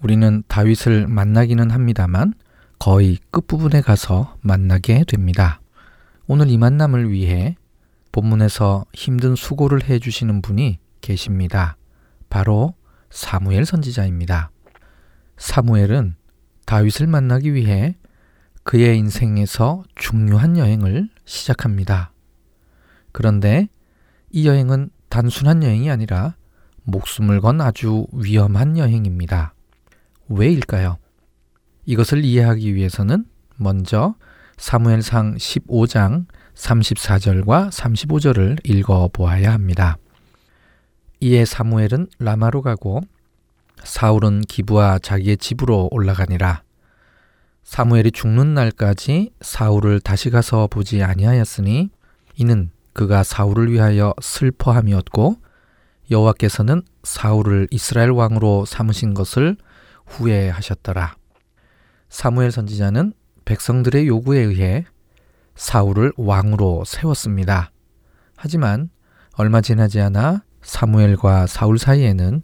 우리는 0.02 0.42
다윗을 0.48 1.06
만나기는 1.06 1.70
합니다만 1.70 2.34
거의 2.80 3.18
끝부분에 3.30 3.80
가서 3.80 4.36
만나게 4.40 5.04
됩니다. 5.04 5.60
오늘 6.26 6.50
이 6.50 6.58
만남을 6.58 7.12
위해 7.12 7.54
본문에서 8.10 8.86
힘든 8.92 9.36
수고를 9.36 9.84
해 9.84 10.00
주시는 10.00 10.42
분이 10.42 10.80
계십니다. 11.06 11.76
바로 12.28 12.74
사무엘 13.10 13.64
선지자입니다. 13.64 14.50
사무엘은 15.36 16.16
다윗을 16.64 17.06
만나기 17.06 17.54
위해 17.54 17.96
그의 18.64 18.98
인생에서 18.98 19.84
중요한 19.94 20.58
여행을 20.58 21.08
시작합니다. 21.24 22.12
그런데 23.12 23.68
이 24.30 24.48
여행은 24.48 24.90
단순한 25.08 25.62
여행이 25.62 25.88
아니라 25.88 26.34
목숨을 26.82 27.40
건 27.40 27.60
아주 27.60 28.06
위험한 28.12 28.76
여행입니다. 28.76 29.54
왜일까요? 30.28 30.98
이것을 31.84 32.24
이해하기 32.24 32.74
위해서는 32.74 33.26
먼저 33.56 34.16
사무엘상 34.56 35.36
15장 35.36 36.26
34절과 36.54 37.70
35절을 37.70 38.58
읽어 38.68 39.08
보아야 39.12 39.52
합니다. 39.52 39.98
이에 41.20 41.44
사무엘은 41.44 42.08
라마로 42.18 42.62
가고 42.62 43.00
사울은 43.82 44.42
기부와 44.42 44.98
자기의 44.98 45.38
집으로 45.38 45.88
올라가니라. 45.90 46.62
사무엘이 47.64 48.12
죽는 48.12 48.54
날까지 48.54 49.32
사울을 49.40 50.00
다시 50.00 50.30
가서 50.30 50.68
보지 50.68 51.02
아니하였으니 51.02 51.90
이는 52.36 52.70
그가 52.92 53.22
사울을 53.22 53.72
위하여 53.72 54.14
슬퍼함이었고 54.20 55.36
여호와께서는 56.10 56.82
사울을 57.02 57.66
이스라엘 57.70 58.10
왕으로 58.10 58.64
삼으신 58.64 59.14
것을 59.14 59.56
후회하셨더라. 60.06 61.16
사무엘 62.08 62.52
선지자는 62.52 63.12
백성들의 63.44 64.06
요구에 64.06 64.40
의해 64.40 64.84
사울을 65.56 66.12
왕으로 66.16 66.84
세웠습니다. 66.86 67.72
하지만 68.36 68.90
얼마 69.34 69.60
지나지 69.60 70.00
않아 70.00 70.42
사무엘과 70.66 71.46
사울 71.46 71.78
사이에는 71.78 72.42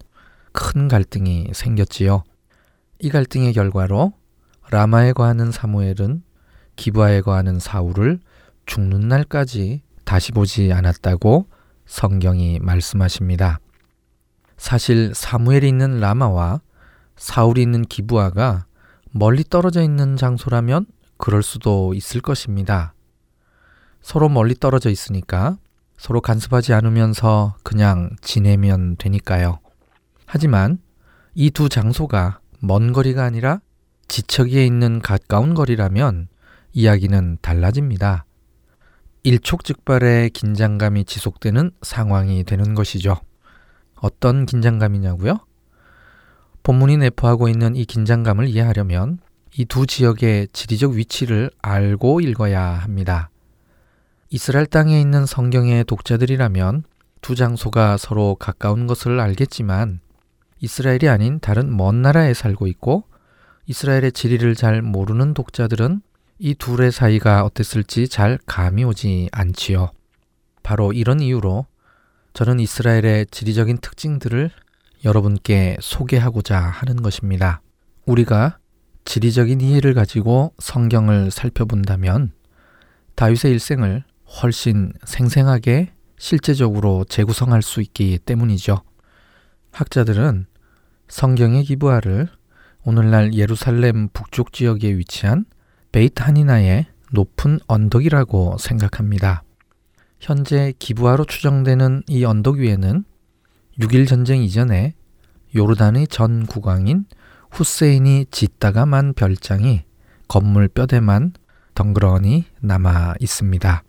큰 0.52 0.88
갈등이 0.88 1.48
생겼지요. 1.52 2.22
이 3.00 3.10
갈등의 3.10 3.52
결과로 3.52 4.12
라마에 4.70 5.12
거하는 5.12 5.50
사무엘은 5.50 6.22
기부아에 6.76 7.20
거하는 7.22 7.58
사울을 7.58 8.20
죽는 8.66 9.08
날까지 9.08 9.82
다시 10.04 10.30
보지 10.30 10.72
않았다고 10.72 11.48
성경이 11.84 12.60
말씀하십니다. 12.60 13.58
사실 14.56 15.12
사무엘이 15.14 15.66
있는 15.66 15.98
라마와 15.98 16.60
사울이 17.16 17.60
있는 17.60 17.82
기부아가 17.82 18.66
멀리 19.10 19.42
떨어져 19.42 19.82
있는 19.82 20.16
장소라면 20.16 20.86
그럴 21.16 21.42
수도 21.42 21.92
있을 21.92 22.20
것입니다. 22.20 22.94
서로 24.00 24.28
멀리 24.28 24.54
떨어져 24.54 24.90
있으니까 24.90 25.58
서로 26.02 26.20
간섭하지 26.20 26.74
않으면서 26.74 27.54
그냥 27.62 28.10
지내면 28.20 28.96
되니까요. 28.96 29.60
하지만 30.26 30.80
이 31.36 31.50
두 31.50 31.68
장소가 31.68 32.40
먼 32.58 32.92
거리가 32.92 33.22
아니라 33.22 33.60
지척에 34.08 34.66
있는 34.66 35.00
가까운 35.00 35.54
거리라면 35.54 36.26
이야기는 36.72 37.38
달라집니다. 37.40 38.24
일촉즉발의 39.22 40.30
긴장감이 40.30 41.04
지속되는 41.04 41.70
상황이 41.82 42.42
되는 42.42 42.74
것이죠. 42.74 43.20
어떤 43.94 44.44
긴장감이냐고요? 44.44 45.38
본문이 46.64 46.96
내포하고 46.96 47.48
있는 47.48 47.76
이 47.76 47.84
긴장감을 47.84 48.48
이해하려면 48.48 49.20
이 49.56 49.66
두 49.66 49.86
지역의 49.86 50.48
지리적 50.52 50.94
위치를 50.94 51.52
알고 51.62 52.22
읽어야 52.22 52.60
합니다. 52.60 53.30
이스라엘 54.34 54.64
땅에 54.64 54.98
있는 54.98 55.26
성경의 55.26 55.84
독자들이라면 55.84 56.84
두 57.20 57.34
장소가 57.34 57.98
서로 57.98 58.34
가까운 58.34 58.86
것을 58.86 59.20
알겠지만 59.20 60.00
이스라엘이 60.58 61.10
아닌 61.10 61.38
다른 61.38 61.76
먼 61.76 62.00
나라에 62.00 62.32
살고 62.32 62.66
있고 62.68 63.04
이스라엘의 63.66 64.12
지리를 64.12 64.54
잘 64.54 64.80
모르는 64.80 65.34
독자들은 65.34 66.00
이 66.38 66.54
둘의 66.54 66.92
사이가 66.92 67.44
어땠을지 67.44 68.08
잘 68.08 68.38
감이 68.46 68.84
오지 68.84 69.28
않지요. 69.32 69.90
바로 70.62 70.94
이런 70.94 71.20
이유로 71.20 71.66
저는 72.32 72.58
이스라엘의 72.58 73.26
지리적인 73.30 73.78
특징들을 73.82 74.50
여러분께 75.04 75.76
소개하고자 75.82 76.58
하는 76.58 77.02
것입니다. 77.02 77.60
우리가 78.06 78.56
지리적인 79.04 79.60
이해를 79.60 79.92
가지고 79.92 80.54
성경을 80.58 81.30
살펴본다면 81.30 82.32
다윗의 83.14 83.50
일생을 83.52 84.04
훨씬 84.40 84.92
생생하게 85.04 85.92
실제적으로 86.18 87.04
재구성할 87.04 87.62
수 87.62 87.80
있기 87.82 88.18
때문이죠. 88.18 88.82
학자들은 89.72 90.46
성경의 91.08 91.64
기부하를 91.64 92.28
오늘날 92.84 93.34
예루살렘 93.34 94.08
북쪽 94.08 94.52
지역에 94.52 94.96
위치한 94.96 95.44
베이트 95.92 96.22
하니나의 96.22 96.86
높은 97.12 97.58
언덕이라고 97.66 98.56
생각합니다. 98.58 99.42
현재 100.20 100.72
기부하로 100.78 101.24
추정되는 101.24 102.04
이 102.08 102.24
언덕 102.24 102.56
위에는 102.56 103.04
6일 103.80 104.08
전쟁 104.08 104.42
이전에 104.42 104.94
요르단의 105.54 106.06
전 106.08 106.46
국왕인 106.46 107.04
후세인이 107.50 108.26
짓다가 108.30 108.86
만 108.86 109.12
별장이 109.12 109.82
건물 110.28 110.68
뼈대만 110.68 111.34
덩그러니 111.74 112.44
남아 112.60 113.14
있습니다. 113.20 113.82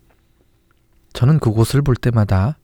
저는 1.13 1.39
그곳을 1.39 1.81
볼 1.81 1.95
때마다 1.95 2.57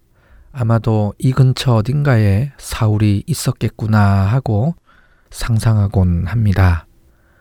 아마도 0.52 1.14
이 1.20 1.32
근처 1.32 1.76
어딘가에 1.76 2.52
사울이 2.58 3.24
있었겠구나 3.28 4.00
하고 4.00 4.76
상상하곤 5.30 6.26
합니다. 6.28 6.88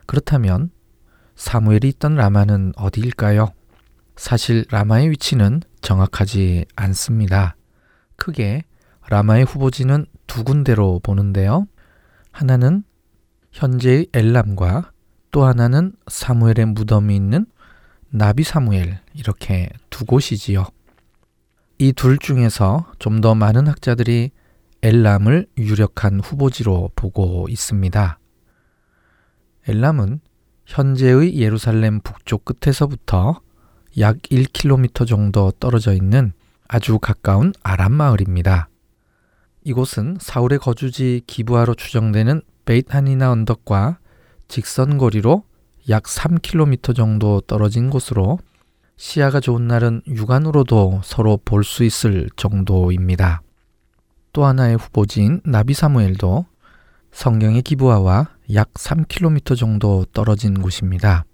그렇다면 0.06 0.70
사무엘이 1.34 1.88
있던 1.88 2.16
라마는 2.16 2.72
어디일까요? 2.76 3.52
사실 4.16 4.64
라마의 4.70 5.11
위치는 5.11 5.62
정확하지 5.80 6.66
않습니다. 6.76 7.56
크게 8.16 8.64
라마의 9.09 9.44
후보지는 9.44 10.06
두 10.26 10.44
군데로 10.44 11.00
보는데요. 11.02 11.66
하나는 12.30 12.82
현재의 13.52 14.09
엘람과 14.12 14.90
또 15.30 15.44
하나는 15.44 15.92
사무엘의 16.09 16.66
무덤이 16.66 17.14
있는 17.14 17.46
나비 18.11 18.42
사무엘 18.42 19.00
이렇게 19.14 19.70
두 19.90 20.04
곳이지요. 20.04 20.66
이 21.81 21.93
둘 21.93 22.18
중에서 22.18 22.87
좀 22.99 23.20
더 23.20 23.35
많은 23.35 23.66
학자들이 23.66 24.31
엘람을 24.83 25.47
유력한 25.59 26.20
후보지로 26.20 26.91
보고 26.95 27.47
있습니다. 27.49 28.18
엘람은 29.66 30.20
현재의 30.66 31.37
예루살렘 31.37 32.01
북쪽 32.01 32.45
끝에서부터 32.45 33.41
약 33.99 34.18
1km 34.18 35.07
정도 35.07 35.51
떨어져 35.53 35.93
있는 35.95 36.33
아주 36.68 36.99
가까운 36.99 37.53
아람 37.62 37.93
마을입니다. 37.93 38.68
이곳은 39.64 40.18
사울의 40.20 40.59
거주지 40.59 41.22
기부하로 41.26 41.74
추정되는 41.74 42.43
베이타니나 42.64 43.31
언덕과 43.31 43.99
직선 44.47 44.99
거리로 44.99 45.45
약 45.89 46.05
3km 46.05 46.95
정도 46.95 47.41
떨어진 47.41 47.91
곳으로 47.91 48.39
시야가 48.99 49.38
좋은 49.40 49.68
날은 49.68 50.03
육안으로도 50.09 51.01
서로 51.05 51.38
볼 51.44 51.62
수 51.62 51.84
있을 51.84 52.28
정도입니다. 52.36 53.42
또 54.32 54.44
하나의 54.44 54.76
후보지인 54.76 55.40
나비 55.44 55.72
사무엘도 55.72 56.44
성경의 57.12 57.62
기부하와 57.62 58.28
약 58.55 58.72
3km 58.74 59.57
정도 59.57 60.05
떨어진 60.12 60.61
곳입니다. 60.61 61.24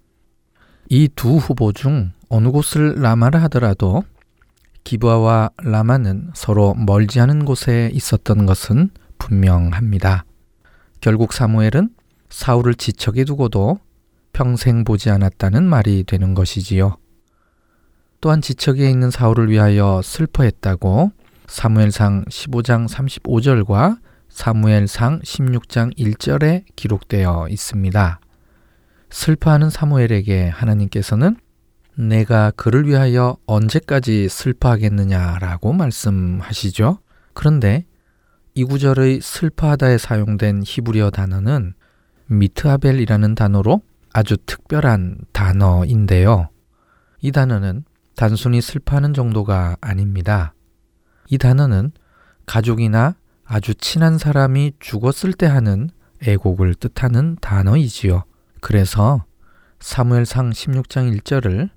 이 0.89 1.07
두 1.15 1.37
후보 1.37 1.71
중 1.73 2.11
어느 2.29 2.49
곳을 2.49 3.01
라마라 3.01 3.41
하더라도 3.43 4.03
기부아와 4.83 5.49
라마는 5.57 6.29
서로 6.35 6.75
멀지 6.75 7.19
않은 7.19 7.45
곳에 7.45 7.89
있었던 7.93 8.45
것은 8.45 8.91
분명합니다. 9.17 10.25
결국 11.01 11.33
사무엘은 11.33 11.89
사울을 12.29 12.75
지척에 12.75 13.23
두고도 13.23 13.79
평생 14.33 14.83
보지 14.83 15.09
않았다는 15.09 15.63
말이 15.63 16.03
되는 16.03 16.35
것이지요. 16.35 16.97
또한 18.25 18.41
지척에 18.41 18.89
있는 18.89 19.11
사울을 19.11 19.51
위하여 19.51 20.01
슬퍼했다고 20.03 21.11
사무엘상 21.45 22.25
15장 22.25 22.89
35절과 22.89 23.99
사무엘상 24.29 25.19
16장 25.19 25.95
1절에 25.95 26.63
기록되어 26.75 27.45
있습니다. 27.51 28.19
슬퍼하는 29.11 29.69
사무엘에게 29.69 30.47
하나님께서는 30.47 31.37
내가 31.93 32.49
그를 32.55 32.87
위하여 32.87 33.37
언제까지 33.45 34.27
슬퍼하겠느냐라고 34.27 35.73
말씀하시죠. 35.73 36.97
그런데 37.35 37.85
이 38.55 38.63
구절의 38.63 39.21
슬퍼하다에 39.21 39.99
사용된 39.99 40.63
히브리어 40.65 41.11
단어는 41.11 41.75
미트아벨이라는 42.25 43.35
단어로 43.35 43.83
아주 44.13 44.35
특별한 44.47 45.17
단어인데요. 45.31 46.49
이 47.21 47.31
단어는 47.31 47.83
단순히 48.15 48.61
슬퍼하는 48.61 49.13
정도가 49.13 49.77
아닙니다. 49.81 50.53
이 51.29 51.37
단어는 51.37 51.91
가족이나 52.45 53.15
아주 53.43 53.75
친한 53.75 54.17
사람이 54.17 54.73
죽었을 54.79 55.33
때 55.33 55.45
하는 55.45 55.89
애곡을 56.25 56.75
뜻하는 56.75 57.37
단어이지요. 57.41 58.23
그래서 58.61 59.25
사무엘상 59.79 60.51
16장 60.51 61.15
1절을 61.19 61.69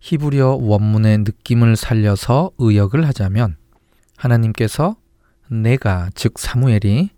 히브리어 0.00 0.58
원문의 0.60 1.18
느낌을 1.18 1.76
살려서 1.76 2.52
의역을 2.58 3.06
하자면 3.08 3.56
하나님께서 4.16 4.96
내가 5.50 6.10
즉 6.14 6.38
사무엘이 6.38 7.10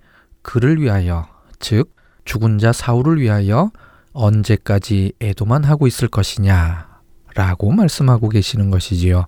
그를 0.42 0.80
위하여 0.80 1.28
즉 1.58 1.94
죽은 2.24 2.58
자 2.58 2.72
사울을 2.72 3.20
위하여 3.20 3.70
언제까지 4.12 5.12
애도만 5.20 5.64
하고 5.64 5.86
있을 5.86 6.08
것이냐 6.08 6.95
라고 7.36 7.70
말씀하고 7.70 8.30
계시는 8.30 8.70
것이지요. 8.70 9.26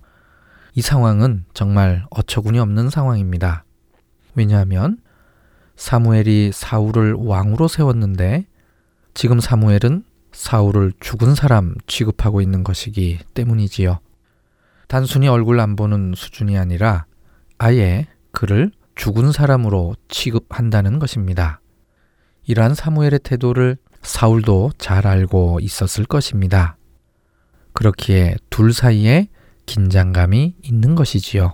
이 0.73 0.81
상황은 0.81 1.45
정말 1.53 2.03
어처구니 2.09 2.57
없는 2.57 2.89
상황입니다. 2.89 3.63
왜냐하면 4.33 4.97
사무엘이 5.75 6.51
사울을 6.51 7.13
왕으로 7.13 7.67
세웠는데 7.67 8.47
지금 9.13 9.39
사무엘은 9.39 10.03
사울을 10.31 10.93
죽은 10.99 11.35
사람 11.35 11.75
취급하고 11.85 12.41
있는 12.41 12.63
것이기 12.63 13.19
때문이지요. 13.35 13.99
단순히 14.87 15.27
얼굴 15.27 15.59
안 15.59 15.75
보는 15.75 16.13
수준이 16.15 16.57
아니라 16.57 17.05
아예 17.59 18.07
그를 18.31 18.71
죽은 18.95 19.31
사람으로 19.31 19.95
취급한다는 20.07 20.97
것입니다. 20.97 21.61
이러한 22.47 22.73
사무엘의 22.73 23.19
태도를 23.23 23.77
사울도 24.01 24.71
잘 24.79 25.05
알고 25.05 25.59
있었을 25.61 26.05
것입니다. 26.05 26.78
그렇기에 27.79 28.35
둘 28.49 28.73
사이에 28.73 29.29
긴장감이 29.65 30.55
있는 30.61 30.95
것이지요. 30.95 31.53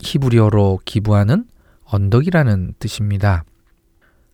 히브리어로 0.00 0.80
기부하는 0.84 1.46
언덕이라는 1.84 2.74
뜻입니다. 2.80 3.44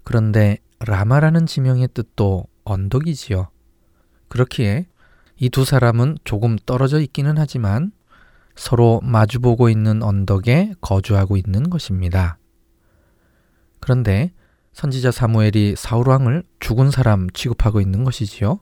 그런데 0.04 0.56
라마라는 0.78 1.44
지명의 1.44 1.88
뜻도 1.92 2.46
언덕이지요. 2.64 3.48
그렇기에 4.28 4.86
이 5.36 5.50
두 5.50 5.66
사람은 5.66 6.16
조금 6.24 6.56
떨어져 6.64 6.98
있기는 7.00 7.36
하지만 7.36 7.92
서로 8.56 9.02
마주보고 9.02 9.68
있는 9.68 10.02
언덕에 10.02 10.72
거주하고 10.80 11.36
있는 11.36 11.68
것입니다. 11.68 12.38
그런데 13.80 14.32
선지자 14.72 15.10
사무엘이 15.10 15.74
사울 15.76 16.08
왕을 16.08 16.42
죽은 16.58 16.90
사람 16.90 17.28
취급하고 17.28 17.82
있는 17.82 18.02
것이지요. 18.02 18.60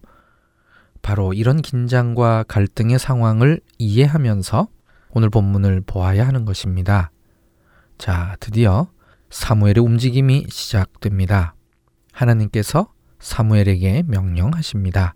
바로 1.03 1.33
이런 1.33 1.63
긴장과 1.63 2.45
갈등의 2.49 2.99
상황을 2.99 3.61
이해하면서 3.79 4.69
오늘 5.11 5.31
본문을 5.31 5.83
보아야 5.87 6.27
하는 6.27 6.45
것입니다. 6.45 7.11
자, 7.97 8.37
드디어 8.41 8.91
사무엘의 9.31 9.79
움직임이 9.79 10.47
시작됩니다. 10.49 11.55
하나님께서 12.13 12.93
사무엘에게 13.21 14.05
명령하십니다. 14.07 15.15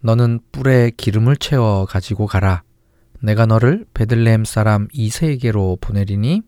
너는 0.00 0.40
뿔에 0.50 0.90
기름을 0.96 1.36
채워 1.36 1.86
가지고 1.86 2.26
가라. 2.26 2.62
내가 3.20 3.46
너를 3.46 3.86
베들레헴 3.94 4.44
사람 4.44 4.88
이세에게로 4.92 5.78
보내리니 5.80 6.42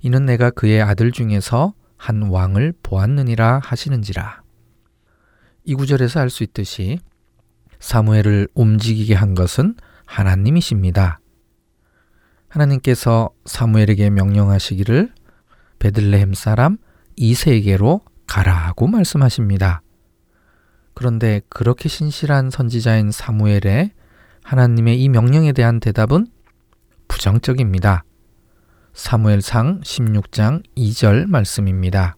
이는 0.00 0.24
내가 0.24 0.50
그의 0.50 0.80
아들 0.80 1.12
중에서 1.12 1.74
한 1.96 2.22
왕을 2.22 2.72
보았느니라 2.82 3.60
하시는지라. 3.62 4.42
이 5.64 5.74
구절에서 5.74 6.20
알 6.20 6.30
수 6.30 6.42
있듯이 6.42 6.98
사무엘을 7.80 8.48
움직이게 8.54 9.14
한 9.14 9.34
것은 9.34 9.74
하나님이십니다. 10.06 11.20
하나님께서 12.48 13.30
사무엘에게 13.44 14.10
명령하시기를 14.10 15.12
베들레헴 15.78 16.34
사람 16.34 16.78
이세에게로 17.16 18.02
가라고 18.26 18.86
말씀하십니다. 18.86 19.82
그런데 20.94 21.40
그렇게 21.48 21.88
신실한 21.88 22.50
선지자인 22.50 23.10
사무엘의 23.10 23.92
하나님의 24.42 25.02
이 25.02 25.08
명령에 25.08 25.52
대한 25.52 25.80
대답은 25.80 26.26
부정적입니다. 27.08 28.04
사무엘상 28.92 29.80
16장 29.80 30.62
2절 30.76 31.26
말씀입니다. 31.26 32.16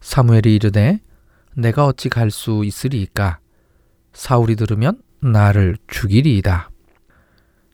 사무엘이 0.00 0.54
이르되 0.54 1.00
내가 1.54 1.86
어찌 1.86 2.08
갈 2.08 2.30
수 2.30 2.62
있으리이까 2.64 3.38
사울이 4.14 4.56
들으면 4.56 5.02
나를 5.20 5.76
죽이리이다. 5.88 6.70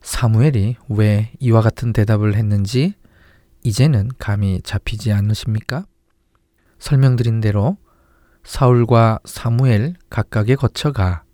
사무엘이 0.00 0.76
왜 0.88 1.30
이와 1.38 1.60
같은 1.60 1.92
대답을 1.92 2.34
했는지 2.34 2.94
이제는 3.62 4.08
감이 4.18 4.62
잡히지 4.62 5.12
않으십니까? 5.12 5.84
설명드린 6.78 7.40
대로 7.40 7.76
사울과 8.42 9.20
사무엘 9.24 9.94
각각의 10.08 10.56
거처가 10.56 11.24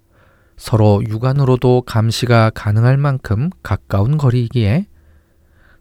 서로 0.56 1.02
육안으로도 1.06 1.82
감시가 1.82 2.50
가능할 2.50 2.96
만큼 2.96 3.50
가까운 3.62 4.16
거리이기에 4.18 4.86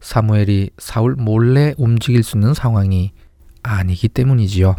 사무엘이 0.01 0.69
사울 0.77 1.15
몰래 1.15 1.73
움직일 1.77 2.21
수 2.21 2.37
있는 2.37 2.53
상황이 2.53 3.11
아니기 3.63 4.07
때문이지요. 4.07 4.75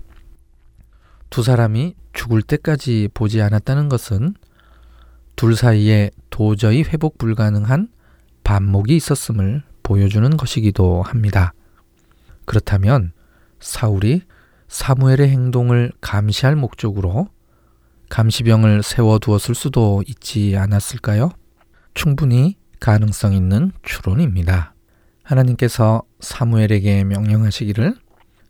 두 1.31 1.43
사람이 1.43 1.97
죽을 2.17 2.43
때까지 2.43 3.09
보지 3.15 3.43
않았다는 3.43 3.89
것은 3.89 4.35
둘 5.37 5.55
사이에 5.55 6.11
도저히 6.31 6.83
회복 6.83 7.19
불가능한 7.19 7.89
반목이 8.43 8.97
있었음을 8.97 9.63
보여주는 9.83 10.37
것이기도 10.37 11.03
합니다. 11.03 11.53
그렇다면 12.47 13.13
사울이 13.61 14.23
사무엘의 14.69 15.29
행동을 15.29 15.93
감시할 16.01 16.57
목적으로 16.57 17.29
감시병을 18.09 18.83
세워두었을 18.83 19.55
수도 19.55 20.03
있지 20.07 20.57
않았을까요? 20.57 21.31
충분히 21.95 22.57
가능성 22.81 23.35
있는 23.35 23.73
추론입니다. 23.83 24.75
하나님께서 25.23 26.03
사무엘에게 26.21 27.05
명령하시기를 27.05 27.97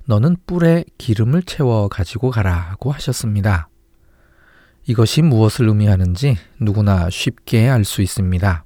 너는 0.06 0.36
뿔에 0.46 0.84
기름을 0.98 1.42
채워 1.42 1.88
가지고 1.88 2.30
가라고 2.30 2.92
하셨습니다. 2.92 3.68
이것이 4.86 5.20
무엇을 5.22 5.66
의미하는지 5.68 6.36
누구나 6.60 7.10
쉽게 7.10 7.68
알 7.68 7.84
수 7.84 8.02
있습니다. 8.02 8.64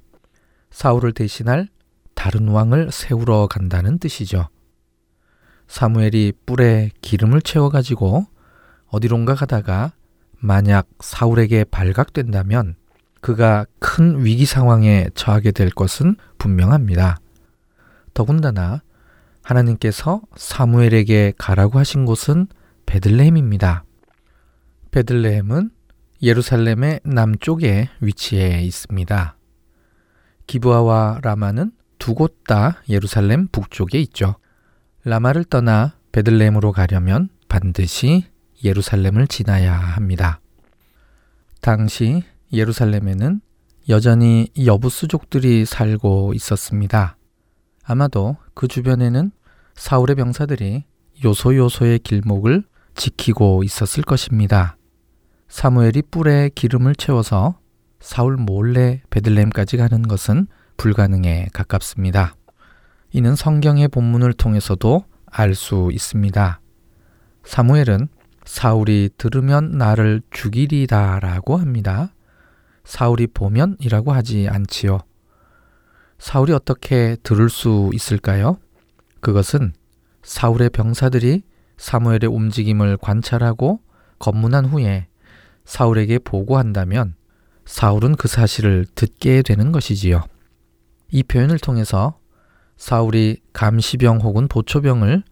사울을 0.69 1.13
대신할 1.13 1.67
다른 2.13 2.47
왕을 2.47 2.91
세우러 2.91 3.47
간다는 3.47 3.97
뜻이죠. 3.97 4.49
사무엘이 5.67 6.33
뿔에 6.45 6.91
기름을 7.01 7.41
채워 7.41 7.69
가지고 7.69 8.27
어디론가 8.87 9.33
가다가 9.33 9.93
만약 10.37 10.87
사울에게 10.99 11.63
발각된다면 11.63 12.75
그가 13.19 13.65
큰 13.79 14.23
위기 14.23 14.45
상황에 14.45 15.07
처하게 15.15 15.51
될 15.51 15.69
것은 15.71 16.15
분명합니다. 16.37 17.17
더군다나 18.13 18.81
하나님께서 19.43 20.21
사무엘에게 20.35 21.33
가라고 21.37 21.79
하신 21.79 22.05
곳은 22.05 22.47
베들레헴입니다. 22.85 23.83
베들레헴은 24.91 25.71
예루살렘의 26.21 26.99
남쪽에 27.03 27.89
위치해 28.01 28.61
있습니다. 28.63 29.37
기브아와 30.47 31.19
라마는 31.23 31.71
두 31.97 32.15
곳 32.15 32.43
다 32.45 32.81
예루살렘 32.89 33.47
북쪽에 33.47 33.99
있죠. 34.01 34.35
라마를 35.03 35.45
떠나 35.45 35.95
베들레헴으로 36.11 36.71
가려면 36.71 37.29
반드시 37.47 38.25
예루살렘을 38.63 39.27
지나야 39.27 39.73
합니다. 39.73 40.41
당시 41.61 42.23
예루살렘에는 42.51 43.41
여전히 43.89 44.49
여부수족들이 44.63 45.65
살고 45.65 46.33
있었습니다. 46.33 47.17
아마도 47.91 48.37
그 48.53 48.69
주변에는 48.69 49.31
사울의 49.75 50.15
병사들이 50.15 50.85
요소요소의 51.25 51.99
길목을 51.99 52.63
지키고 52.95 53.63
있었을 53.63 54.03
것입니다. 54.03 54.77
사무엘이 55.49 56.03
뿔에 56.03 56.51
기름을 56.55 56.95
채워서 56.95 57.59
사울 57.99 58.37
몰래 58.37 59.01
베들렘까지 59.09 59.75
가는 59.75 60.03
것은 60.03 60.47
불가능에 60.77 61.47
가깝습니다. 61.51 62.35
이는 63.11 63.35
성경의 63.35 63.89
본문을 63.89 64.33
통해서도 64.33 65.03
알 65.25 65.53
수 65.53 65.89
있습니다. 65.91 66.61
사무엘은 67.43 68.07
사울이 68.45 69.09
들으면 69.17 69.71
나를 69.77 70.21
죽이리다 70.31 71.19
라고 71.19 71.57
합니다. 71.57 72.13
사울이 72.85 73.27
보면이라고 73.27 74.13
하지 74.13 74.47
않지요. 74.49 74.99
사울이 76.21 76.53
어떻게 76.53 77.17
들을 77.23 77.49
수 77.49 77.89
있을까요? 77.95 78.59
그것은 79.21 79.73
사울의 80.21 80.69
병사들이 80.69 81.41
사무엘의 81.77 82.27
움직임을 82.29 82.97
관찰하고 82.97 83.79
검문한 84.19 84.67
후에 84.67 85.07
사울에게 85.65 86.19
보고한다면 86.19 87.15
사울은 87.65 88.15
그 88.17 88.27
사실을 88.27 88.85
듣게 88.93 89.41
되는 89.41 89.71
것이지요. 89.71 90.21
이 91.09 91.23
표현을 91.23 91.57
통해서 91.57 92.19
사울이 92.77 93.41
감시병 93.51 94.19
혹은 94.19 94.47
보초병을 94.47 95.23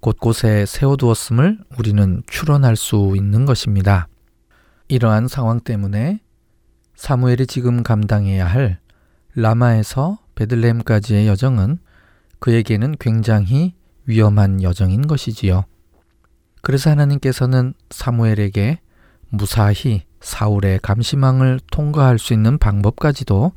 곳곳에 0.00 0.66
세워두었음을 0.66 1.60
우리는 1.78 2.20
추론할 2.26 2.74
수 2.74 3.14
있는 3.14 3.46
것입니다. 3.46 4.08
이러한 4.88 5.28
상황 5.28 5.60
때문에 5.60 6.20
사무엘이 6.96 7.46
지금 7.46 7.84
감당해야 7.84 8.44
할 8.44 8.80
라마에서 9.36 10.21
베들레헴까지의 10.34 11.26
여정은 11.26 11.78
그에게는 12.38 12.96
굉장히 12.98 13.74
위험한 14.06 14.62
여정인 14.62 15.06
것이지요. 15.06 15.64
그래서 16.60 16.90
하나님께서는 16.90 17.74
사무엘에게 17.90 18.80
무사히 19.28 20.02
사울의 20.20 20.80
감시망을 20.80 21.60
통과할 21.70 22.18
수 22.18 22.32
있는 22.32 22.58
방법까지도 22.58 23.52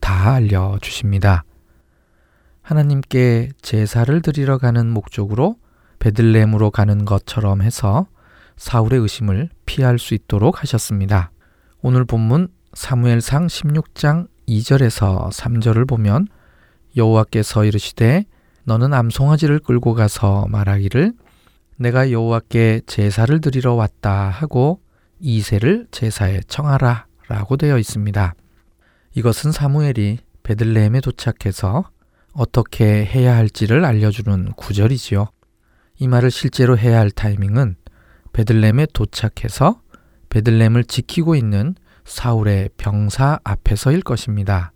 다 0.00 0.32
알려주십니다. 0.32 1.44
하나님께 2.62 3.50
제사를 3.62 4.22
드리러 4.22 4.58
가는 4.58 4.88
목적으로 4.90 5.56
베들레헴으로 5.98 6.70
가는 6.70 7.04
것처럼 7.04 7.62
해서 7.62 8.06
사울의 8.56 9.00
의심을 9.00 9.50
피할 9.66 9.98
수 9.98 10.14
있도록 10.14 10.62
하셨습니다. 10.62 11.30
오늘 11.82 12.04
본문 12.04 12.48
사무엘상 12.74 13.46
16장 13.46 14.28
2절에서 14.50 15.30
3절을 15.30 15.86
보면 15.88 16.26
여호와께서 16.96 17.64
이르시되 17.64 18.24
너는 18.64 18.92
암송아지를 18.92 19.60
끌고 19.60 19.94
가서 19.94 20.46
말하기를 20.48 21.12
내가 21.76 22.10
여호와께 22.10 22.82
제사를 22.86 23.40
드리러 23.40 23.74
왔다 23.74 24.28
하고 24.28 24.80
이세를 25.20 25.86
제사에 25.90 26.40
청하라 26.48 27.06
라고 27.28 27.56
되어 27.56 27.78
있습니다. 27.78 28.34
이것은 29.14 29.52
사무엘이 29.52 30.18
베들레헴에 30.42 31.00
도착해서 31.00 31.88
어떻게 32.32 33.04
해야 33.04 33.36
할지를 33.36 33.84
알려주는 33.84 34.52
구절이지요. 34.52 35.28
이 35.98 36.08
말을 36.08 36.30
실제로 36.30 36.76
해야 36.76 36.98
할 36.98 37.10
타이밍은 37.10 37.76
베들렘에 38.32 38.86
도착해서 38.92 39.80
베들렘을 40.28 40.84
지키고 40.84 41.34
있는 41.34 41.74
사울의 42.04 42.70
병사 42.76 43.40
앞에서일 43.44 44.02
것입니다. 44.02 44.72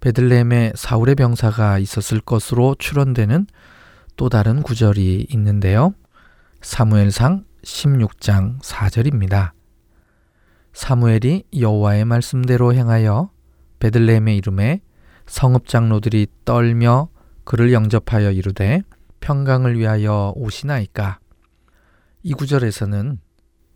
베들렘에 0.00 0.72
사울의 0.74 1.14
병사가 1.14 1.78
있었을 1.78 2.20
것으로 2.20 2.74
추론되는 2.78 3.46
또 4.16 4.28
다른 4.28 4.62
구절이 4.62 5.26
있는데요. 5.30 5.94
사무엘상 6.60 7.44
16장 7.62 8.60
4절입니다. 8.60 9.52
사무엘이 10.72 11.44
여호와의 11.58 12.04
말씀대로 12.04 12.74
행하여 12.74 13.30
베들레헴의 13.78 14.36
이름에 14.36 14.80
성읍 15.26 15.68
장로들이 15.68 16.26
떨며 16.44 17.08
그를 17.44 17.72
영접하여 17.72 18.30
이르되 18.32 18.82
평강을 19.20 19.78
위하여 19.78 20.32
오시나이까 20.36 21.18
이 22.22 22.32
구절에서는 22.34 23.20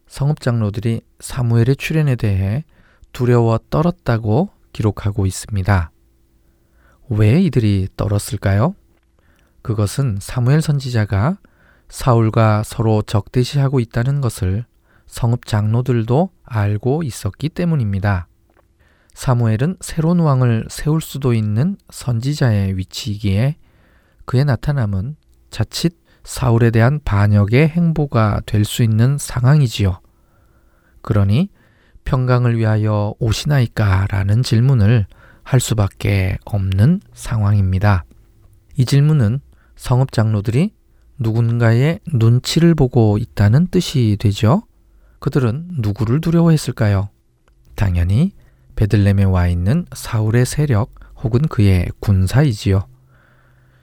성읍 0.08 0.40
장로들이 0.40 1.02
사무엘의 1.20 1.76
출현에 1.76 2.16
대해 2.16 2.64
두려워 3.12 3.58
떨었다고 3.70 4.50
기록하고 4.72 5.26
있습니다. 5.26 5.90
왜 7.10 7.40
이들이 7.42 7.88
떨었을까요? 7.96 8.74
그것은 9.62 10.18
사무엘 10.20 10.62
선지자가 10.62 11.38
사울과 11.88 12.62
서로 12.64 13.02
적대시하고 13.02 13.80
있다는 13.80 14.20
것을 14.20 14.64
성읍 15.06 15.46
장로들도 15.46 16.30
알고 16.44 17.02
있었기 17.02 17.48
때문입니다. 17.50 18.28
사무엘은 19.14 19.78
새로운 19.80 20.20
왕을 20.20 20.66
세울 20.68 21.00
수도 21.00 21.34
있는 21.34 21.76
선지자의 21.90 22.76
위치이기에 22.76 23.56
그의 24.26 24.44
나타남은 24.44 25.16
자칫 25.50 25.96
사울에 26.28 26.70
대한 26.70 27.00
반역의 27.06 27.70
행보가 27.70 28.42
될 28.44 28.66
수 28.66 28.82
있는 28.82 29.16
상황이지요. 29.16 29.98
그러니 31.00 31.48
평강을 32.04 32.58
위하여 32.58 33.14
오시나이까? 33.18 34.08
라는 34.10 34.42
질문을 34.42 35.06
할 35.42 35.58
수밖에 35.58 36.36
없는 36.44 37.00
상황입니다. 37.14 38.04
이 38.76 38.84
질문은 38.84 39.40
성읍 39.76 40.12
장로들이 40.12 40.74
누군가의 41.18 42.00
눈치를 42.12 42.74
보고 42.74 43.16
있다는 43.16 43.68
뜻이 43.68 44.18
되죠. 44.20 44.64
그들은 45.20 45.68
누구를 45.78 46.20
두려워했을까요? 46.20 47.08
당연히 47.74 48.32
베들렘에 48.76 49.24
와 49.24 49.48
있는 49.48 49.86
사울의 49.94 50.44
세력 50.44 50.94
혹은 51.16 51.40
그의 51.40 51.88
군사이지요. 52.00 52.86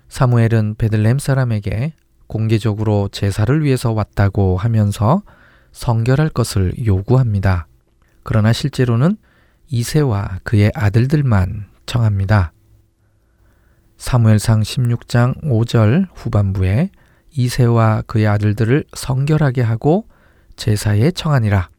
사무엘은 0.10 0.76
베들렘 0.78 1.18
사람에게 1.18 1.94
공개적으로 2.36 3.08
제사를 3.14 3.64
위해서 3.64 3.94
왔다고 3.94 4.58
하면서 4.58 5.24
성결할 5.72 6.28
것을 6.28 6.74
요구합니다. 6.86 7.68
그러나 8.24 8.52
실제로는 8.52 9.16
이세와 9.70 10.40
그의 10.44 10.70
아들들만 10.76 11.68
청합니다. 11.86 12.52
사무엘상 13.96 14.64
16장 14.64 15.44
5절 15.44 16.10
후반부에 16.14 16.90
이세와 17.32 18.04
그의 18.06 18.28
아들들을 18.28 18.84
성결하게 18.94 19.62
하고 19.62 20.06
제사에 20.58 21.12
청하니라. 21.12 21.70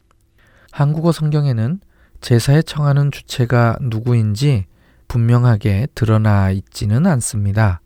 한국어 0.71 1.11
성경에는 1.11 1.79
제사에 2.19 2.63
청하는 2.63 3.11
주체가 3.11 3.77
누구인지 3.79 4.65
분명하게 5.07 5.89
드러나 5.93 6.49
있지는 6.49 7.05
않습니다. 7.05 7.79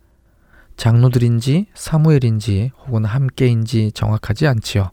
장로들인지 0.78 1.67
사무엘인지 1.74 2.72
혹은 2.86 3.05
함께인지 3.05 3.91
정확하지 3.93 4.47
않지요. 4.47 4.91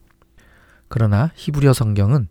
그러나 0.89 1.31
히브리어 1.35 1.73
성경은 1.73 2.29